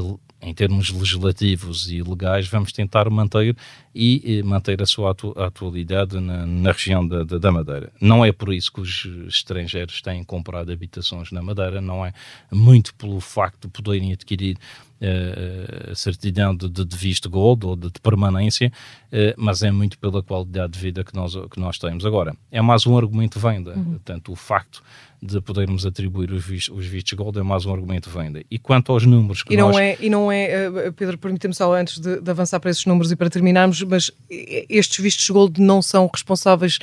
em 0.43 0.55
termos 0.55 0.91
legislativos 0.91 1.91
e 1.91 2.03
legais, 2.03 2.49
vamos 2.49 2.73
tentar 2.73 3.09
manter 3.11 3.55
e, 3.95 4.39
e 4.39 4.43
manter 4.43 4.81
a 4.83 4.87
sua 4.87 5.11
atu 5.11 5.35
atualidade 5.37 6.19
na, 6.21 6.47
na 6.47 6.73
região 6.73 7.07
da, 7.07 7.25
da, 7.25 7.39
da, 7.39 7.53
Madeira. 7.53 7.93
Não 8.01 8.25
é 8.25 8.33
por 8.33 8.53
isso 8.53 8.73
que 8.73 8.81
os 8.81 9.07
estrangeiros 9.27 10.01
têm 10.01 10.23
comprado 10.23 10.71
habitações 10.71 11.33
na 11.33 11.43
Madeira, 11.43 11.81
não 11.81 12.05
é 12.05 12.13
muito 12.53 12.95
pelo 12.95 13.21
facto 13.21 13.67
de 13.67 13.69
poderem 13.69 14.13
adquirir 14.13 14.57
uh, 15.01 15.95
certidão 15.95 16.55
de, 16.55 16.69
de, 16.69 16.97
visto 16.97 17.29
gold 17.29 17.67
ou 17.67 17.77
de, 17.77 17.91
de 17.91 18.01
permanência, 18.01 18.71
uh, 19.07 19.35
mas 19.37 19.63
é 19.63 19.71
muito 19.71 19.99
pela 19.99 20.23
qualidade 20.23 20.75
de 20.75 20.79
vida 20.79 21.03
que 21.03 21.15
nós, 21.15 21.35
que 21.51 21.59
nós 21.59 21.79
temos. 21.79 22.05
Agora, 22.05 22.37
é 22.51 22.61
mais 22.61 22.87
um 22.87 22.97
argumento 22.97 23.39
de 23.39 23.45
venda, 23.45 23.75
uhum. 23.75 23.85
portanto, 23.93 24.33
o 24.33 24.37
facto 24.37 24.83
de 25.23 25.39
podermos 25.43 25.85
atribuir 25.85 26.33
os 26.33 26.43
vistos, 26.43 26.75
os 26.75 26.87
vistos 26.87 27.13
gold 27.13 27.39
é 27.39 27.43
mais 27.43 27.67
um 27.67 27.73
argumento 27.75 28.09
de 28.09 28.17
venda. 28.17 28.43
E 28.51 28.59
quanto 28.59 28.91
aos 28.91 29.05
números 29.05 29.43
que 29.43 29.53
e 29.53 29.57
não 29.57 29.69
nós... 29.69 29.77
É, 29.77 29.99
e 30.01 30.09
não 30.09 30.33
é, 30.33 30.91
Pedro, 30.93 31.19
permita-me 31.19 31.53
só 31.53 31.75
antes 31.75 31.99
de, 31.99 32.23
de, 32.23 32.31
avançar 32.31 32.59
para 32.59 32.71
esses 32.71 32.87
números 32.87 33.13
e 33.13 33.17
para 33.17 33.29
terminarmos, 33.29 33.80
mas, 33.83 34.11
mas 34.11 34.11
estes 34.69 35.03
vistos 35.03 35.29
gold 35.31 35.61
não 35.61 35.83
são 35.83 36.09
responsáveis 36.13 36.79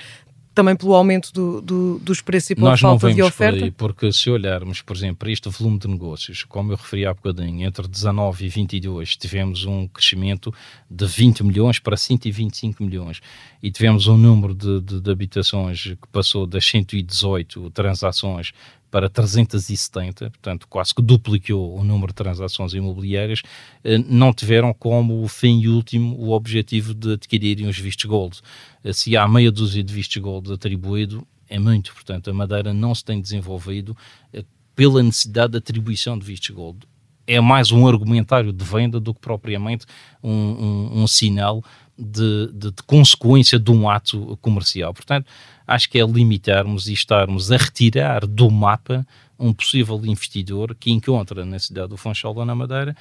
também 0.57 0.75
pelo 0.75 0.95
aumento 0.95 1.31
do, 1.31 1.61
do, 1.61 1.99
dos 1.99 2.19
preços 2.19 2.49
e 2.49 2.55
pela 2.55 2.71
Nós 2.71 2.79
falta 2.79 3.13
de 3.13 3.21
oferta? 3.21 3.59
Por 3.59 3.63
aí, 3.65 3.69
porque 3.69 4.11
se 4.11 4.27
olharmos, 4.27 4.81
por 4.81 4.95
exemplo, 4.95 5.17
para 5.17 5.31
este 5.31 5.47
volume 5.49 5.77
de 5.77 5.87
negócios, 5.87 6.43
como 6.45 6.71
eu 6.71 6.77
referi 6.77 7.05
há 7.05 7.13
bocadinho, 7.13 7.63
entre 7.63 7.87
19 7.87 8.43
e 8.43 8.49
22 8.49 9.15
tivemos 9.17 9.65
um 9.65 9.87
crescimento 9.87 10.51
de 10.89 11.05
20 11.05 11.43
milhões 11.43 11.77
para 11.77 11.95
125 11.95 12.83
milhões 12.83 13.21
e 13.61 13.69
tivemos 13.69 14.07
um 14.07 14.17
número 14.17 14.55
de, 14.55 14.81
de, 14.81 14.99
de 14.99 15.11
habitações 15.11 15.83
que 15.83 16.07
passou 16.11 16.47
das 16.47 16.65
118 16.65 17.69
transações 17.69 18.51
para 18.89 19.09
370, 19.09 20.29
portanto 20.29 20.67
quase 20.67 20.93
que 20.95 21.01
duplicou 21.01 21.77
o 21.77 21.83
número 21.83 22.07
de 22.07 22.15
transações 22.15 22.73
imobiliárias, 22.73 23.41
eh, 23.83 23.97
não 23.97 24.33
tiveram 24.33 24.73
como 24.73 25.27
fim 25.27 25.67
último 25.67 26.15
o 26.17 26.31
objetivo 26.31 26.93
de 26.93 27.13
adquirirem 27.13 27.67
os 27.67 27.77
vistos 27.77 28.05
gold. 28.05 28.39
Eh, 28.83 28.93
se 28.93 29.17
há 29.17 29.27
meia 29.27 29.51
dúzia 29.51 29.83
de 29.83 29.93
vistos 29.93 30.21
gold 30.21 30.51
atribuído, 30.51 31.27
é 31.49 31.59
muito, 31.59 31.93
portanto 31.93 32.29
a 32.29 32.33
Madeira 32.33 32.73
não 32.73 32.93
se 32.95 33.03
tem 33.03 33.21
desenvolvido 33.21 33.95
eh, 34.33 34.43
pela 34.75 35.03
necessidade 35.03 35.51
de 35.51 35.57
atribuição 35.57 36.17
de 36.17 36.25
vistos 36.25 36.49
gold. 36.49 36.79
É 37.25 37.41
mais 37.41 37.71
um 37.71 37.85
argumentário 37.85 38.53
de 38.53 38.63
venda 38.63 39.01
do 39.01 39.13
que 39.13 39.19
propriamente 39.19 39.85
um, 40.23 40.31
um, 40.31 41.01
um 41.01 41.07
sinal 41.07 41.61
de, 41.97 42.47
de, 42.53 42.71
de, 42.71 42.83
consequência 42.83 43.59
de 43.59 43.71
um 43.71 43.89
ato 43.89 44.37
comercial. 44.41 44.93
Portanto, 44.93 45.27
acho 45.67 45.89
que 45.89 45.99
é 45.99 46.05
limitarmos 46.05 46.87
e 46.87 46.93
estarmos 46.93 47.51
a 47.51 47.57
retirar 47.57 48.25
do 48.25 48.49
mapa 48.49 49.05
um 49.37 49.53
possível 49.53 50.01
investidor 50.05 50.73
que 50.73 50.91
encontra 50.91 51.45
na 51.45 51.59
cidade 51.59 51.89
do 51.89 51.97
Funchal 51.97 52.33
ou 52.35 52.45
na 52.45 52.55
Madeira 52.55 52.95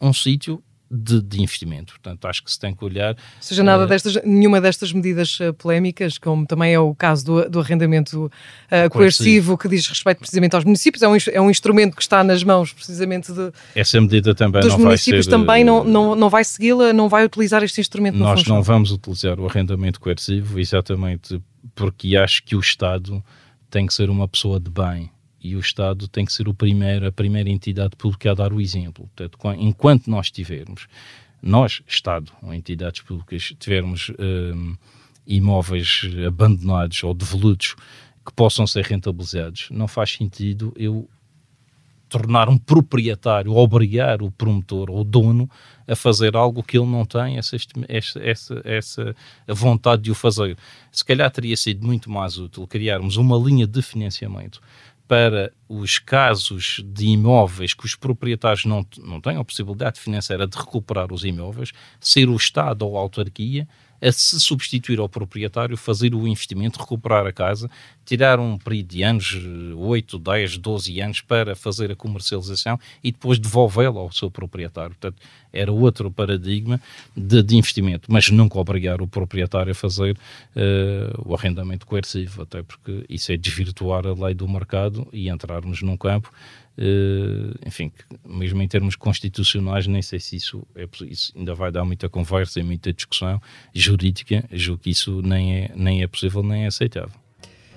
um 0.00 0.12
sítio 0.12 0.62
de, 0.94 1.22
de, 1.22 1.40
investimento. 1.40 1.94
Portanto, 1.94 2.26
acho 2.26 2.44
que 2.44 2.52
se 2.52 2.60
tem 2.60 2.74
que 2.74 2.84
olhar. 2.84 3.14
Ou 3.14 3.16
seja, 3.40 3.62
nada 3.62 3.84
uh, 3.84 3.86
destas, 3.86 4.22
nenhuma 4.24 4.60
destas 4.60 4.92
medidas 4.92 5.40
uh, 5.40 5.54
polémicas, 5.54 6.18
como 6.18 6.46
também 6.46 6.74
é 6.74 6.78
o 6.78 6.94
caso 6.94 7.24
do, 7.24 7.48
do 7.48 7.60
arrendamento 7.60 8.26
uh, 8.26 8.90
coercivo, 8.90 9.56
que 9.56 9.68
diz 9.68 9.86
respeito 9.86 10.18
precisamente 10.18 10.54
aos 10.54 10.66
municípios, 10.66 11.02
é 11.02 11.08
um, 11.08 11.16
é 11.32 11.40
um 11.40 11.50
instrumento 11.50 11.96
que 11.96 12.02
está 12.02 12.22
nas 12.22 12.44
mãos 12.44 12.74
precisamente 12.74 13.32
de, 13.32 13.50
Essa 13.74 13.98
medida 14.02 14.34
também 14.34 14.60
dos 14.60 14.72
não 14.72 14.80
municípios 14.80 15.24
vai 15.24 15.30
ser, 15.32 15.38
também 15.38 15.64
não, 15.64 15.82
não, 15.82 16.14
não 16.14 16.28
vai 16.28 16.44
segui-la, 16.44 16.92
não 16.92 17.08
vai 17.08 17.24
utilizar 17.24 17.62
este 17.62 17.80
instrumento. 17.80 18.18
Nós 18.18 18.44
não 18.44 18.62
vamos 18.62 18.92
utilizar 18.92 19.40
o 19.40 19.46
arrendamento 19.46 19.98
coercivo, 19.98 20.60
exatamente 20.60 21.40
porque 21.74 22.16
acho 22.16 22.42
que 22.42 22.56
o 22.56 22.60
Estado 22.60 23.22
tem 23.70 23.86
que 23.86 23.94
ser 23.94 24.10
uma 24.10 24.28
pessoa 24.28 24.60
de 24.60 24.70
bem 24.70 25.10
e 25.40 25.56
o 25.56 25.60
Estado 25.60 26.06
tem 26.06 26.24
que 26.24 26.32
ser 26.32 26.48
o 26.48 26.54
primeiro, 26.54 27.06
a 27.06 27.12
primeira 27.12 27.50
entidade 27.50 27.96
pública 27.96 28.30
a 28.30 28.34
dar 28.34 28.52
o 28.52 28.60
exemplo. 28.60 29.10
Portanto, 29.14 29.38
enquanto 29.58 30.08
nós 30.08 30.30
tivermos, 30.30 30.86
nós, 31.42 31.82
Estado 31.86 32.32
ou 32.42 32.54
entidades 32.54 33.00
públicas, 33.00 33.52
tivermos 33.58 34.12
um, 34.18 34.76
imóveis 35.26 36.02
abandonados 36.26 37.02
ou 37.02 37.12
devolutos 37.12 37.74
que 38.24 38.32
possam 38.32 38.66
ser 38.66 38.84
rentabilizados, 38.84 39.68
não 39.70 39.88
faz 39.88 40.12
sentido 40.12 40.72
eu 40.76 41.08
tornar 42.12 42.50
um 42.50 42.58
proprietário, 42.58 43.56
obrigar 43.56 44.20
o 44.20 44.30
promotor 44.30 44.90
ou 44.90 45.00
o 45.00 45.04
dono 45.04 45.48
a 45.88 45.96
fazer 45.96 46.36
algo 46.36 46.62
que 46.62 46.76
ele 46.76 46.86
não 46.86 47.06
tem 47.06 47.38
essa, 47.38 47.56
essa, 47.88 48.60
essa 48.64 49.16
vontade 49.48 50.02
de 50.02 50.10
o 50.10 50.14
fazer. 50.14 50.58
Se 50.90 51.02
calhar 51.02 51.30
teria 51.30 51.56
sido 51.56 51.86
muito 51.86 52.10
mais 52.10 52.36
útil 52.36 52.66
criarmos 52.66 53.16
uma 53.16 53.38
linha 53.38 53.66
de 53.66 53.80
financiamento 53.80 54.60
para 55.08 55.52
os 55.66 55.98
casos 55.98 56.82
de 56.84 57.06
imóveis 57.06 57.72
que 57.72 57.86
os 57.86 57.96
proprietários 57.96 58.66
não, 58.66 58.86
não 58.98 59.18
têm 59.18 59.36
a 59.36 59.44
possibilidade 59.44 59.98
financeira 59.98 60.46
de 60.46 60.56
recuperar 60.56 61.12
os 61.12 61.24
imóveis, 61.24 61.72
ser 61.98 62.28
o 62.28 62.36
Estado 62.36 62.86
ou 62.86 62.98
a 62.98 63.00
autarquia 63.00 63.66
a 64.02 64.10
se 64.10 64.40
substituir 64.40 64.98
ao 64.98 65.08
proprietário, 65.08 65.76
fazer 65.76 66.12
o 66.12 66.26
investimento, 66.26 66.80
recuperar 66.80 67.24
a 67.24 67.32
casa, 67.32 67.70
tirar 68.04 68.40
um 68.40 68.58
período 68.58 68.88
de 68.88 69.02
anos, 69.04 69.38
8, 69.76 70.18
10, 70.18 70.58
12 70.58 71.00
anos, 71.00 71.20
para 71.20 71.54
fazer 71.54 71.92
a 71.92 71.96
comercialização 71.96 72.78
e 73.02 73.12
depois 73.12 73.38
devolvê-la 73.38 74.00
ao 74.00 74.10
seu 74.10 74.28
proprietário. 74.28 74.90
Portanto, 74.90 75.22
era 75.52 75.70
outro 75.70 76.10
paradigma 76.10 76.80
de, 77.16 77.42
de, 77.42 77.56
investimento, 77.56 78.10
mas 78.10 78.28
nunca 78.30 78.58
obrigar 78.58 79.00
o 79.00 79.06
proprietário 79.06 79.70
a 79.70 79.74
fazer 79.74 80.16
uh, 80.56 81.28
o 81.30 81.34
arrendamento 81.34 81.86
coercivo, 81.86 82.42
até 82.42 82.62
porque 82.62 83.04
isso 83.08 83.30
é 83.30 83.36
desvirtuar 83.36 84.06
a 84.06 84.14
lei 84.14 84.34
do 84.34 84.48
mercado 84.48 85.06
e 85.12 85.28
entrarmos 85.28 85.80
num 85.82 85.96
campo 85.96 86.32
Uh, 86.78 87.54
enfim, 87.66 87.92
mesmo 88.26 88.62
em 88.62 88.68
termos 88.68 88.96
constitucionais, 88.96 89.86
nem 89.86 90.00
sei 90.00 90.18
se 90.18 90.36
isso, 90.36 90.66
é, 90.74 90.88
isso 91.06 91.32
ainda 91.36 91.54
vai 91.54 91.70
dar 91.70 91.84
muita 91.84 92.08
conversa 92.08 92.60
e 92.60 92.62
muita 92.62 92.92
discussão 92.92 93.40
jurídica. 93.74 94.44
Julgo 94.50 94.82
que 94.82 94.90
isso 94.90 95.20
nem 95.22 95.64
é, 95.64 95.72
nem 95.76 96.02
é 96.02 96.06
possível 96.06 96.42
nem 96.42 96.64
é 96.64 96.66
aceitável. 96.68 97.21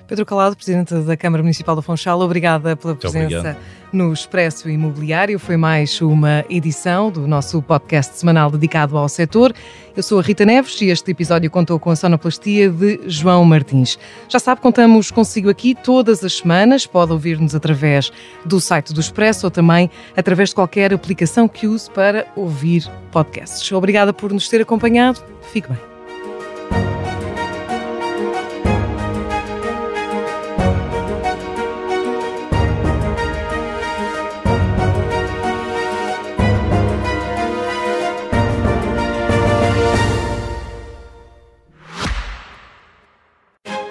Pedro 0.08 0.26
Calado, 0.26 0.56
Presidente 0.56 0.94
da 0.94 1.18
Câmara 1.18 1.42
Municipal 1.42 1.76
do 1.76 1.82
Funchal, 1.82 2.20
obrigada 2.22 2.76
pela 2.76 2.96
presença 2.96 3.58
no 3.92 4.14
Expresso 4.14 4.70
Imobiliário. 4.70 5.40
Foi 5.40 5.58
mais 5.58 6.00
uma 6.00 6.46
edição 6.50 7.10
do 7.10 7.28
nosso 7.28 7.62
podcast 7.62 8.16
semanal 8.18 8.52
dedicado 8.52 8.98
ao 8.98 9.10
setor. 9.10 9.52
Eu 9.96 10.04
sou 10.04 10.20
a 10.20 10.22
Rita 10.22 10.46
Neves 10.46 10.80
e 10.82 10.86
este 10.86 11.10
episódio 11.10 11.50
contou 11.50 11.80
com 11.80 11.90
a 11.90 11.96
sonoplastia 11.96 12.70
de 12.70 13.00
João 13.08 13.44
Martins. 13.46 13.98
Já 14.30 14.38
sabe, 14.38 14.62
contamos 14.62 15.10
consigo 15.10 15.50
aqui 15.50 15.74
todas 15.74 16.24
as 16.24 16.38
semanas. 16.38 16.86
Pode 16.86 17.12
ouvir-nos 17.12 17.56
através 17.56 18.12
do 18.46 18.62
site 18.62 18.94
do 18.94 19.00
Expresso 19.00 19.48
ou 19.48 19.52
também 19.52 19.90
através 20.16 20.50
de 20.50 20.56
qualquer 20.56 20.94
aplicação 20.94 21.48
que 21.48 21.66
use 21.66 21.90
para 21.90 22.28
ouvir 22.36 22.88
podcasts. 23.12 23.72
Obrigada 23.72 24.14
por 24.14 24.32
nos 24.32 24.48
ter 24.50 24.62
acompanhado. 24.62 25.24
Fique 25.52 25.70
bem. 25.70 25.95